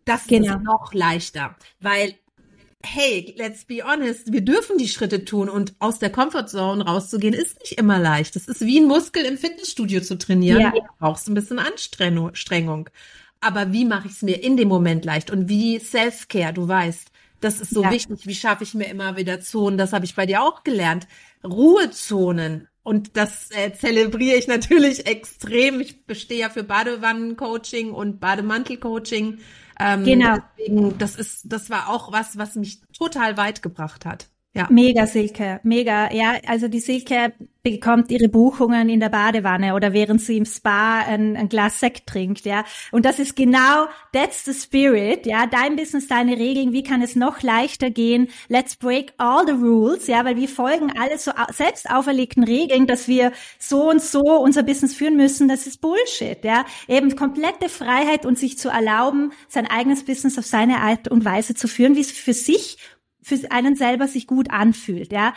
Das 0.04 0.26
genau. 0.26 0.56
ist 0.56 0.62
noch 0.62 0.94
leichter, 0.94 1.56
weil 1.80 2.14
hey, 2.86 3.34
let's 3.36 3.64
be 3.64 3.82
honest, 3.84 4.32
wir 4.32 4.42
dürfen 4.42 4.78
die 4.78 4.88
Schritte 4.88 5.24
tun 5.24 5.48
und 5.48 5.74
aus 5.78 5.98
der 5.98 6.10
Comfortzone 6.10 6.84
rauszugehen 6.84 7.34
ist 7.34 7.58
nicht 7.60 7.72
immer 7.72 7.98
leicht. 7.98 8.36
Das 8.36 8.46
ist 8.46 8.60
wie 8.60 8.80
ein 8.80 8.86
Muskel 8.86 9.24
im 9.24 9.36
Fitnessstudio 9.36 10.00
zu 10.00 10.16
trainieren. 10.16 10.60
Ja. 10.60 10.70
Du 10.70 10.80
brauchst 10.98 11.28
ein 11.28 11.34
bisschen 11.34 11.58
Anstrengung. 11.58 12.88
Aber 13.40 13.72
wie 13.72 13.84
mache 13.84 14.06
ich 14.06 14.14
es 14.14 14.22
mir 14.22 14.42
in 14.42 14.56
dem 14.56 14.68
Moment 14.68 15.04
leicht? 15.04 15.30
Und 15.30 15.48
wie 15.48 15.78
Self-Care, 15.78 16.52
du 16.52 16.66
weißt, 16.66 17.10
das 17.40 17.60
ist 17.60 17.70
so 17.70 17.82
ja. 17.82 17.90
wichtig. 17.90 18.26
Wie 18.26 18.34
schaffe 18.34 18.64
ich 18.64 18.74
mir 18.74 18.88
immer 18.88 19.16
wieder 19.16 19.40
Zonen? 19.40 19.78
Das 19.78 19.92
habe 19.92 20.04
ich 20.04 20.14
bei 20.14 20.26
dir 20.26 20.42
auch 20.42 20.64
gelernt. 20.64 21.06
Ruhezonen. 21.44 22.68
Und 22.86 23.16
das 23.16 23.50
äh, 23.50 23.72
zelebriere 23.72 24.36
ich 24.36 24.46
natürlich 24.46 25.08
extrem. 25.08 25.80
Ich 25.80 26.06
bestehe 26.06 26.38
ja 26.38 26.50
für 26.50 26.62
Badewannen-Coaching 26.62 27.90
und 27.90 28.20
Bademantel-Coaching. 28.20 29.38
Ähm, 29.80 30.04
genau. 30.04 30.36
Deswegen, 30.56 30.96
das 30.96 31.16
ist, 31.16 31.40
das 31.46 31.68
war 31.68 31.88
auch 31.88 32.12
was, 32.12 32.38
was 32.38 32.54
mich 32.54 32.82
total 32.96 33.36
weit 33.36 33.60
gebracht 33.60 34.06
hat. 34.06 34.28
Ja. 34.56 34.68
Mega 34.70 35.06
Silke, 35.06 35.60
mega. 35.62 36.12
Ja, 36.12 36.36
also 36.46 36.68
die 36.68 36.80
Silke 36.80 37.34
bekommt 37.62 38.12
ihre 38.12 38.28
Buchungen 38.28 38.88
in 38.88 39.00
der 39.00 39.08
Badewanne 39.08 39.74
oder 39.74 39.92
während 39.92 40.20
sie 40.20 40.36
im 40.36 40.44
Spa 40.44 41.00
ein, 41.00 41.36
ein, 41.36 41.48
Glas 41.48 41.80
Sekt 41.80 42.06
trinkt, 42.06 42.46
ja. 42.46 42.64
Und 42.92 43.04
das 43.04 43.18
ist 43.18 43.34
genau, 43.34 43.86
that's 44.12 44.44
the 44.44 44.54
spirit, 44.54 45.26
ja. 45.26 45.46
Dein 45.46 45.74
Business, 45.74 46.06
deine 46.06 46.38
Regeln, 46.38 46.72
wie 46.72 46.84
kann 46.84 47.02
es 47.02 47.16
noch 47.16 47.42
leichter 47.42 47.90
gehen? 47.90 48.28
Let's 48.48 48.76
break 48.76 49.14
all 49.18 49.44
the 49.44 49.52
rules, 49.52 50.06
ja, 50.06 50.24
weil 50.24 50.36
wir 50.36 50.48
folgen 50.48 50.92
alle 50.96 51.18
so 51.18 51.32
selbst 51.52 51.90
auferlegten 51.90 52.44
Regeln, 52.44 52.86
dass 52.86 53.08
wir 53.08 53.32
so 53.58 53.90
und 53.90 54.00
so 54.00 54.20
unser 54.20 54.62
Business 54.62 54.94
führen 54.94 55.16
müssen. 55.16 55.48
Das 55.48 55.66
ist 55.66 55.80
Bullshit, 55.80 56.44
ja. 56.44 56.64
Eben 56.86 57.16
komplette 57.16 57.68
Freiheit 57.68 58.24
und 58.24 58.38
sich 58.38 58.58
zu 58.58 58.68
erlauben, 58.68 59.32
sein 59.48 59.66
eigenes 59.66 60.04
Business 60.04 60.38
auf 60.38 60.46
seine 60.46 60.78
Art 60.82 61.08
und 61.08 61.24
Weise 61.24 61.54
zu 61.54 61.66
führen, 61.66 61.96
wie 61.96 62.00
es 62.00 62.12
für 62.12 62.32
sich 62.32 62.78
für 63.26 63.50
einen 63.50 63.74
selber 63.74 64.06
sich 64.06 64.28
gut 64.28 64.52
anfühlt, 64.52 65.10
ja. 65.10 65.34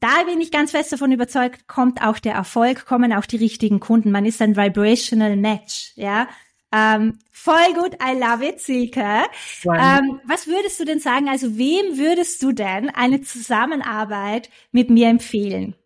Da 0.00 0.24
bin 0.24 0.40
ich 0.40 0.50
ganz 0.50 0.72
fest 0.72 0.92
davon 0.92 1.12
überzeugt, 1.12 1.68
kommt 1.68 2.02
auch 2.02 2.18
der 2.18 2.34
Erfolg, 2.34 2.86
kommen 2.86 3.12
auch 3.12 3.24
die 3.24 3.36
richtigen 3.36 3.78
Kunden. 3.78 4.10
Man 4.10 4.26
ist 4.26 4.42
ein 4.42 4.56
vibrational 4.56 5.36
match, 5.36 5.92
ja. 5.94 6.28
Ähm, 6.72 7.20
voll 7.30 7.72
gut, 7.74 7.94
I 8.02 8.18
love 8.18 8.44
it, 8.44 8.60
Silke. 8.60 9.22
Ähm, 9.64 10.20
was 10.24 10.48
würdest 10.48 10.80
du 10.80 10.84
denn 10.84 10.98
sagen? 10.98 11.28
Also 11.28 11.56
wem 11.56 11.98
würdest 11.98 12.42
du 12.42 12.50
denn 12.50 12.90
eine 12.90 13.20
Zusammenarbeit 13.22 14.50
mit 14.72 14.90
mir 14.90 15.08
empfehlen? 15.08 15.76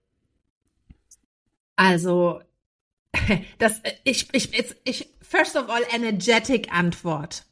Also 1.76 2.40
das 3.58 3.82
ich 4.02 4.28
ich 4.32 4.50
ich 4.84 5.08
first 5.20 5.56
of 5.56 5.68
all 5.68 5.82
energetic 5.92 6.72
Antwort. 6.72 7.44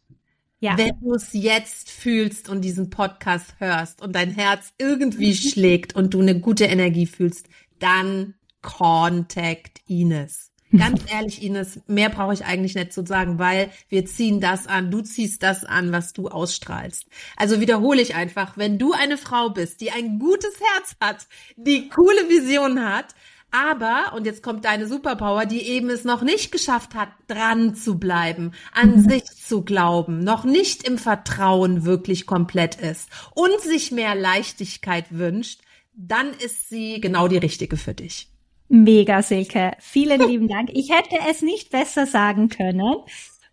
Ja. 0.63 0.79
Wenn 0.79 0.93
du 1.01 1.15
es 1.15 1.31
jetzt 1.33 1.91
fühlst 1.91 2.49
und 2.49 2.61
diesen 2.61 2.89
Podcast 2.89 3.57
hörst 3.59 4.01
und 4.01 4.15
dein 4.15 4.31
Herz 4.31 4.73
irgendwie 4.79 5.35
schlägt 5.35 5.97
und 5.97 6.15
du 6.15 6.21
eine 6.21 6.39
gute 6.39 6.67
Energie 6.67 7.07
fühlst, 7.07 7.49
dann 7.81 8.35
contact 8.63 9.81
Ines. 9.89 10.53
Ganz 10.79 11.03
ehrlich, 11.13 11.43
Ines, 11.43 11.81
mehr 11.89 12.11
brauche 12.11 12.33
ich 12.33 12.45
eigentlich 12.45 12.77
nicht 12.77 12.93
zu 12.93 13.05
sagen, 13.05 13.41
weil 13.41 13.71
wir 13.89 14.07
ziehen 14.07 14.41
das 14.41 14.69
an, 14.69 14.93
du 14.93 15.01
ziehst 15.01 15.43
das 15.43 15.65
an, 15.65 15.91
was 15.91 16.13
du 16.13 16.29
ausstrahlst. 16.29 17.07
Also 17.37 17.61
wiederhole 17.61 18.01
ich 18.01 18.15
einfach, 18.15 18.57
wenn 18.57 18.79
du 18.79 18.93
eine 18.93 19.19
Frau 19.19 19.51
bist, 19.51 19.81
die 19.81 19.91
ein 19.91 20.21
gutes 20.21 20.55
Herz 20.61 20.95
hat, 21.01 21.27
die 21.57 21.89
coole 21.89 22.29
Visionen 22.29 22.89
hat, 22.89 23.17
aber, 23.53 24.15
und 24.17 24.27
jetzt 24.27 24.43
kommt 24.43 24.65
deine 24.65 24.87
Superpower, 24.87 25.47
die 25.47 25.63
eben 25.63 25.91
es 25.91 26.05
noch 26.05 26.23
nicht 26.23 26.51
geschafft 26.51 26.95
hat, 26.95 27.11
dran 27.29 27.75
zu 27.75 27.99
bleiben, 27.99 28.53
an 28.73 28.97
mhm. 28.97 29.09
sich 29.09 29.25
zu 29.25 29.63
glauben, 29.63 30.25
noch 30.25 30.45
nicht 30.45 30.89
im 30.89 30.99
Vertrauen 30.99 31.85
wirklich 31.85 32.27
komplett 32.27 32.77
ist 32.77 33.09
und 33.35 33.61
sich 33.61 33.93
mehr 33.93 34.15
Leichtigkeit 34.15 35.07
wünscht, 35.11 35.61
dann 35.95 36.31
ist 36.45 36.69
sie 36.71 37.01
genau 37.01 37.29
die 37.29 37.39
richtige 37.39 37.77
für 37.77 37.95
dich. 37.95 38.29
Mega, 38.69 39.21
Silke. 39.21 39.73
Vielen 39.81 40.27
lieben 40.27 40.49
Dank. 40.49 40.71
Ich 40.73 40.91
hätte 40.91 41.19
es 41.31 41.43
nicht 41.43 41.71
besser 41.71 42.07
sagen 42.07 42.49
können. 42.49 42.97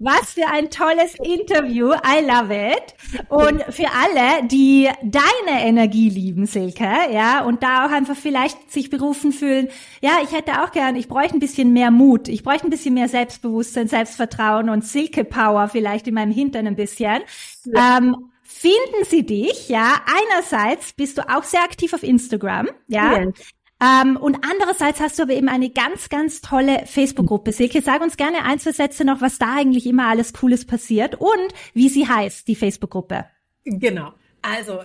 Was 0.02 0.32
für 0.32 0.48
ein 0.48 0.70
tolles 0.70 1.16
Interview. 1.16 1.92
I 1.92 2.26
love 2.26 2.54
it. 2.54 2.96
Und 3.28 3.62
für 3.74 3.88
alle, 3.92 4.48
die 4.48 4.90
deine 5.04 5.66
Energie 5.66 6.10
lieben, 6.10 6.46
Silke, 6.46 6.90
ja, 7.12 7.44
und 7.44 7.64
da 7.64 7.86
auch 7.86 7.92
einfach 7.92 8.16
vielleicht 8.16 8.72
sich 8.72 8.90
berufen 8.90 9.34
fühlen, 9.34 9.68
ja, 10.02 10.20
ich 10.24 10.32
hätte 10.32 10.64
auch 10.64 10.72
gern, 10.72 10.96
ich 10.96 11.10
bräuchte 11.10 11.36
ein 11.36 11.42
bisschen 11.42 11.74
mehr 11.74 11.92
Mut, 11.92 12.30
ich 12.30 12.44
bräuchte 12.44 12.68
ein 12.68 12.70
bisschen 12.70 12.94
mehr 12.94 13.10
Selbstbewusstsein, 13.10 13.90
Selbstvertrauen 13.90 14.70
und 14.70 14.86
Silke 14.86 15.26
Power 15.26 15.68
vielleicht 15.68 16.08
in 16.08 16.14
meinem 16.14 16.32
Hintern 16.32 16.66
ein 16.66 16.78
bisschen. 16.78 17.22
Ja. 17.66 17.98
Ähm, 17.98 18.32
finden 18.42 19.04
Sie 19.04 19.26
dich, 19.26 19.68
ja. 19.68 20.02
Einerseits 20.06 20.94
bist 20.94 21.18
du 21.18 21.30
auch 21.30 21.44
sehr 21.44 21.64
aktiv 21.64 21.94
auf 21.94 22.04
Instagram, 22.04 22.70
ja. 22.88 23.20
Yes. 23.20 23.34
Ähm, 23.82 24.18
und 24.18 24.40
andererseits 24.50 25.00
hast 25.00 25.20
du 25.20 25.24
aber 25.24 25.34
eben 25.34 25.48
eine 25.48 25.70
ganz, 25.70 26.10
ganz 26.10 26.42
tolle 26.42 26.86
Facebook-Gruppe. 26.86 27.54
Silke, 27.54 27.82
sag 27.82 28.02
uns 28.02 28.18
gerne 28.18 28.44
ein, 28.44 28.60
zwei 28.60 28.74
Sätze 28.74 29.06
noch, 29.06 29.22
was 29.22 29.38
da 29.38 29.56
eigentlich 29.56 29.86
immer 29.86 30.08
alles 30.08 30.34
Cooles 30.34 30.66
passiert 30.66 31.16
und 31.16 31.54
wie 31.74 31.88
sie 31.88 32.08
heißt, 32.08 32.48
die 32.48 32.56
Facebook-Gruppe. 32.56 33.26
Genau. 33.64 34.14
Also, 34.42 34.84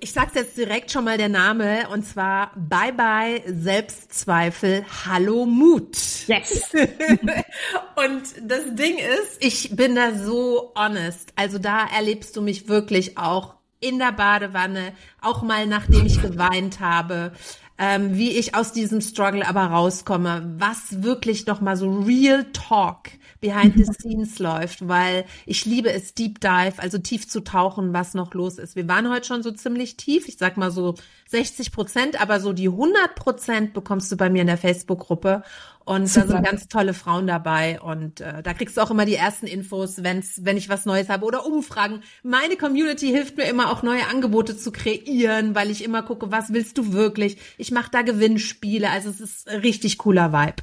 ich 0.00 0.12
sag's 0.12 0.34
jetzt 0.34 0.56
direkt 0.56 0.90
schon 0.90 1.04
mal 1.04 1.18
der 1.18 1.28
Name 1.28 1.88
und 1.92 2.04
zwar 2.04 2.52
Bye 2.56 2.94
Bye 2.94 3.42
Selbstzweifel, 3.46 4.86
Hallo 5.06 5.44
Mut. 5.44 5.96
Yes. 6.26 6.70
und 6.74 8.22
das 8.42 8.74
Ding 8.74 8.96
ist, 8.96 9.36
ich 9.40 9.76
bin 9.76 9.94
da 9.94 10.14
so 10.14 10.72
honest. 10.74 11.34
Also 11.36 11.58
da 11.58 11.86
erlebst 11.86 12.34
du 12.36 12.40
mich 12.40 12.68
wirklich 12.68 13.18
auch 13.18 13.56
in 13.80 13.98
der 13.98 14.12
Badewanne, 14.12 14.92
auch 15.20 15.42
mal 15.42 15.66
nachdem 15.66 16.06
ich 16.06 16.22
geweint 16.22 16.80
habe 16.80 17.32
ähm, 17.80 18.14
wie 18.18 18.32
ich 18.32 18.54
aus 18.54 18.72
diesem 18.72 19.00
Struggle 19.00 19.48
aber 19.48 19.62
rauskomme, 19.64 20.54
was 20.58 21.02
wirklich 21.02 21.46
noch 21.46 21.62
mal 21.62 21.78
so 21.78 21.90
Real 21.90 22.44
Talk 22.52 23.08
behind 23.40 23.74
the 23.74 23.84
scenes 23.84 24.38
läuft, 24.38 24.86
weil 24.86 25.24
ich 25.46 25.64
liebe 25.64 25.90
es 25.90 26.12
Deep 26.12 26.40
Dive, 26.40 26.74
also 26.76 26.98
tief 26.98 27.26
zu 27.26 27.40
tauchen, 27.40 27.94
was 27.94 28.12
noch 28.12 28.34
los 28.34 28.58
ist. 28.58 28.76
Wir 28.76 28.86
waren 28.86 29.08
heute 29.08 29.26
schon 29.26 29.42
so 29.42 29.50
ziemlich 29.50 29.96
tief, 29.96 30.28
ich 30.28 30.36
sag 30.36 30.58
mal 30.58 30.70
so 30.70 30.94
60 31.30 31.72
Prozent, 31.72 32.20
aber 32.20 32.40
so 32.40 32.52
die 32.52 32.68
100 32.68 33.14
Prozent 33.14 33.72
bekommst 33.72 34.12
du 34.12 34.16
bei 34.18 34.28
mir 34.28 34.42
in 34.42 34.48
der 34.48 34.58
Facebook-Gruppe 34.58 35.42
und 35.84 36.06
Super. 36.06 36.26
da 36.26 36.32
sind 36.32 36.44
ganz 36.44 36.68
tolle 36.68 36.94
Frauen 36.94 37.26
dabei 37.26 37.80
und 37.80 38.20
äh, 38.20 38.42
da 38.42 38.54
kriegst 38.54 38.76
du 38.76 38.80
auch 38.80 38.90
immer 38.90 39.06
die 39.06 39.14
ersten 39.14 39.46
Infos, 39.46 40.02
wenn's, 40.02 40.44
wenn 40.44 40.56
ich 40.56 40.68
was 40.68 40.86
Neues 40.86 41.08
habe 41.08 41.24
oder 41.24 41.46
Umfragen. 41.46 42.02
Meine 42.22 42.56
Community 42.56 43.08
hilft 43.08 43.36
mir 43.36 43.44
immer 43.44 43.70
auch 43.70 43.82
neue 43.82 44.06
Angebote 44.06 44.56
zu 44.56 44.72
kreieren, 44.72 45.54
weil 45.54 45.70
ich 45.70 45.82
immer 45.82 46.02
gucke, 46.02 46.30
was 46.30 46.52
willst 46.52 46.78
du 46.78 46.92
wirklich? 46.92 47.38
Ich 47.58 47.70
mache 47.70 47.90
da 47.90 48.02
Gewinnspiele, 48.02 48.90
also 48.90 49.10
es 49.10 49.20
ist 49.20 49.48
richtig 49.48 49.98
cooler 49.98 50.32
Vibe. 50.32 50.62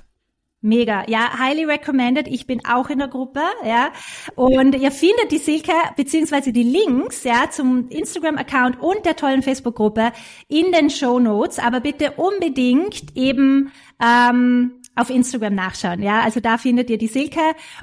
Mega. 0.61 1.05
Ja, 1.07 1.37
highly 1.37 1.65
recommended. 1.65 2.27
Ich 2.27 2.47
bin 2.47 2.65
auch 2.65 2.89
in 2.89 2.97
der 2.97 3.07
Gruppe, 3.07 3.41
ja. 3.63 3.91
Und 4.35 4.73
ihr 4.73 4.91
findet 4.91 5.31
die 5.31 5.37
Silke 5.37 5.71
beziehungsweise 5.95 6.51
die 6.51 6.63
Links, 6.63 7.23
ja, 7.23 7.49
zum 7.51 7.89
Instagram-Account 7.89 8.81
und 8.81 9.05
der 9.05 9.15
tollen 9.15 9.43
Facebook-Gruppe 9.43 10.11
in 10.47 10.71
den 10.71 10.89
Show 10.89 11.19
Notes. 11.19 11.59
Aber 11.59 11.79
bitte 11.79 12.13
unbedingt 12.17 13.15
eben 13.15 13.71
ähm, 14.03 14.76
auf 14.97 15.09
Instagram 15.09 15.55
nachschauen. 15.55 16.01
Ja, 16.01 16.21
also 16.21 16.39
da 16.39 16.57
findet 16.57 16.89
ihr 16.89 16.97
die 16.97 17.07
Silke. 17.07 17.41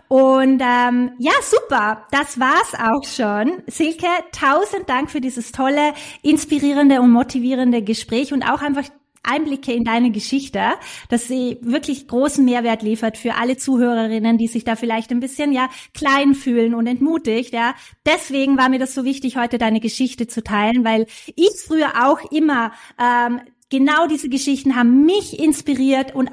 Und 0.08 0.60
ähm, 0.60 1.12
ja, 1.18 1.32
super. 1.42 2.06
Das 2.10 2.38
war's 2.38 2.74
auch 2.74 3.04
schon. 3.06 3.62
Silke, 3.66 4.06
tausend 4.32 4.88
Dank 4.88 5.10
für 5.10 5.20
dieses 5.20 5.52
tolle, 5.52 5.94
inspirierende 6.22 7.00
und 7.00 7.10
motivierende 7.12 7.82
Gespräch 7.82 8.32
und 8.32 8.42
auch 8.42 8.62
einfach 8.62 8.84
Einblicke 9.24 9.72
in 9.72 9.84
deine 9.84 10.10
Geschichte, 10.10 10.60
dass 11.08 11.26
sie 11.26 11.58
wirklich 11.62 12.06
großen 12.06 12.44
Mehrwert 12.44 12.82
liefert 12.82 13.16
für 13.16 13.34
alle 13.34 13.56
Zuhörerinnen, 13.56 14.38
die 14.38 14.48
sich 14.48 14.64
da 14.64 14.76
vielleicht 14.76 15.10
ein 15.10 15.20
bisschen 15.20 15.52
ja 15.52 15.68
klein 15.94 16.34
fühlen 16.34 16.74
und 16.74 16.86
entmutigt. 16.86 17.52
Ja, 17.52 17.74
deswegen 18.06 18.56
war 18.58 18.68
mir 18.68 18.78
das 18.78 18.94
so 18.94 19.04
wichtig, 19.04 19.36
heute 19.36 19.58
deine 19.58 19.80
Geschichte 19.80 20.26
zu 20.26 20.42
teilen, 20.42 20.84
weil 20.84 21.06
ich 21.34 21.52
früher 21.66 22.06
auch 22.06 22.30
immer 22.30 22.72
ähm, 23.00 23.40
genau 23.70 24.06
diese 24.06 24.28
Geschichten 24.28 24.76
haben 24.76 25.04
mich 25.04 25.38
inspiriert 25.38 26.14
und 26.14 26.30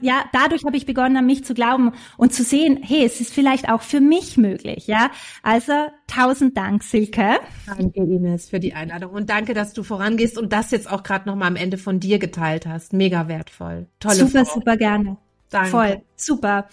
ja, 0.00 0.24
dadurch 0.32 0.64
habe 0.64 0.76
ich 0.76 0.86
begonnen, 0.86 1.16
an 1.16 1.26
mich 1.26 1.44
zu 1.44 1.54
glauben 1.54 1.92
und 2.16 2.32
zu 2.32 2.42
sehen, 2.42 2.78
hey, 2.82 3.04
es 3.04 3.20
ist 3.20 3.34
vielleicht 3.34 3.68
auch 3.68 3.82
für 3.82 4.00
mich 4.00 4.36
möglich, 4.36 4.86
ja. 4.86 5.10
Also 5.42 5.72
tausend 6.06 6.56
Dank, 6.56 6.82
Silke. 6.82 7.38
Danke, 7.66 8.00
Ines, 8.00 8.48
für 8.50 8.60
die 8.60 8.74
Einladung 8.74 9.12
und 9.12 9.30
danke, 9.30 9.54
dass 9.54 9.72
du 9.72 9.82
vorangehst 9.82 10.38
und 10.38 10.52
das 10.52 10.70
jetzt 10.70 10.90
auch 10.90 11.02
gerade 11.02 11.28
nochmal 11.28 11.48
am 11.48 11.56
Ende 11.56 11.78
von 11.78 12.00
dir 12.00 12.18
geteilt 12.18 12.66
hast. 12.66 12.92
Mega 12.92 13.28
wertvoll. 13.28 13.86
Tolle 14.00 14.14
Super, 14.14 14.44
Frau. 14.44 14.54
super 14.54 14.76
gerne. 14.76 15.18
Danke. 15.50 15.70
Voll, 15.70 16.02
super. 16.16 16.68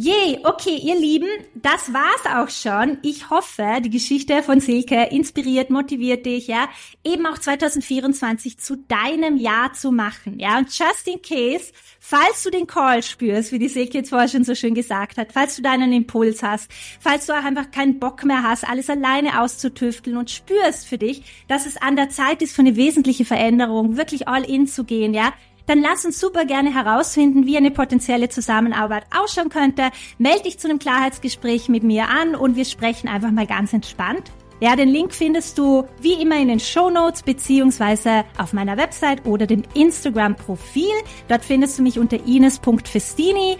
Je, 0.00 0.38
okay, 0.44 0.76
ihr 0.76 0.96
Lieben, 0.96 1.26
das 1.56 1.92
war's 1.92 2.24
auch 2.32 2.50
schon. 2.50 2.98
Ich 3.02 3.30
hoffe, 3.30 3.80
die 3.82 3.90
Geschichte 3.90 4.44
von 4.44 4.60
Silke 4.60 5.08
inspiriert, 5.10 5.70
motiviert 5.70 6.24
dich, 6.24 6.46
ja, 6.46 6.68
eben 7.02 7.26
auch 7.26 7.36
2024 7.36 8.60
zu 8.60 8.76
deinem 8.76 9.38
Jahr 9.38 9.72
zu 9.72 9.90
machen, 9.90 10.38
ja. 10.38 10.56
Und 10.56 10.68
just 10.68 11.08
in 11.08 11.20
case, 11.20 11.72
falls 11.98 12.44
du 12.44 12.50
den 12.50 12.68
Call 12.68 13.02
spürst, 13.02 13.50
wie 13.50 13.58
die 13.58 13.66
Silke 13.66 13.98
jetzt 13.98 14.10
vorher 14.10 14.28
schon 14.28 14.44
so 14.44 14.54
schön 14.54 14.74
gesagt 14.74 15.18
hat, 15.18 15.32
falls 15.32 15.56
du 15.56 15.62
deinen 15.62 15.92
Impuls 15.92 16.44
hast, 16.44 16.70
falls 17.00 17.26
du 17.26 17.32
auch 17.32 17.44
einfach 17.44 17.72
keinen 17.72 17.98
Bock 17.98 18.24
mehr 18.24 18.44
hast, 18.44 18.68
alles 18.68 18.88
alleine 18.88 19.40
auszutüfteln 19.40 20.16
und 20.16 20.30
spürst 20.30 20.86
für 20.86 20.98
dich, 20.98 21.24
dass 21.48 21.66
es 21.66 21.76
an 21.76 21.96
der 21.96 22.08
Zeit 22.08 22.40
ist, 22.40 22.54
für 22.54 22.62
eine 22.62 22.76
wesentliche 22.76 23.24
Veränderung 23.24 23.96
wirklich 23.96 24.28
all 24.28 24.44
in 24.44 24.68
zu 24.68 24.84
gehen, 24.84 25.12
ja, 25.12 25.32
dann 25.68 25.80
lass 25.80 26.04
uns 26.04 26.18
super 26.18 26.44
gerne 26.46 26.74
herausfinden, 26.74 27.46
wie 27.46 27.56
eine 27.56 27.70
potenzielle 27.70 28.28
Zusammenarbeit 28.28 29.04
ausschauen 29.16 29.50
könnte. 29.50 29.90
Meld 30.18 30.46
dich 30.46 30.58
zu 30.58 30.68
einem 30.68 30.78
Klarheitsgespräch 30.80 31.68
mit 31.68 31.84
mir 31.84 32.08
an 32.08 32.34
und 32.34 32.56
wir 32.56 32.64
sprechen 32.64 33.06
einfach 33.06 33.30
mal 33.30 33.46
ganz 33.46 33.72
entspannt. 33.72 34.32
Ja, 34.60 34.74
den 34.74 34.88
Link 34.88 35.14
findest 35.14 35.56
du 35.56 35.84
wie 36.00 36.20
immer 36.20 36.36
in 36.36 36.48
den 36.48 36.58
Show 36.58 36.90
Notes 36.90 37.22
beziehungsweise 37.22 38.24
auf 38.38 38.52
meiner 38.52 38.76
Website 38.76 39.24
oder 39.24 39.46
dem 39.46 39.62
Instagram-Profil. 39.74 40.90
Dort 41.28 41.44
findest 41.44 41.78
du 41.78 41.82
mich 41.82 41.98
unter 41.98 42.16
ines.festini. 42.26 43.56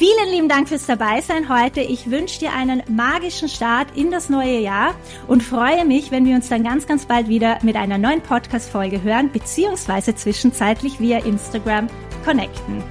Vielen 0.00 0.30
lieben 0.30 0.48
Dank 0.48 0.66
fürs 0.70 0.86
Dabeisein 0.86 1.50
heute. 1.54 1.82
Ich 1.82 2.10
wünsche 2.10 2.38
dir 2.38 2.54
einen 2.54 2.82
magischen 2.88 3.50
Start 3.50 3.88
in 3.94 4.10
das 4.10 4.30
neue 4.30 4.58
Jahr 4.58 4.94
und 5.28 5.42
freue 5.42 5.84
mich, 5.84 6.10
wenn 6.10 6.24
wir 6.24 6.36
uns 6.36 6.48
dann 6.48 6.64
ganz, 6.64 6.86
ganz 6.86 7.04
bald 7.04 7.28
wieder 7.28 7.58
mit 7.60 7.76
einer 7.76 7.98
neuen 7.98 8.22
Podcast-Folge 8.22 9.02
hören, 9.02 9.30
beziehungsweise 9.30 10.14
zwischenzeitlich 10.14 11.00
via 11.00 11.18
Instagram 11.18 11.88
connecten. 12.24 12.82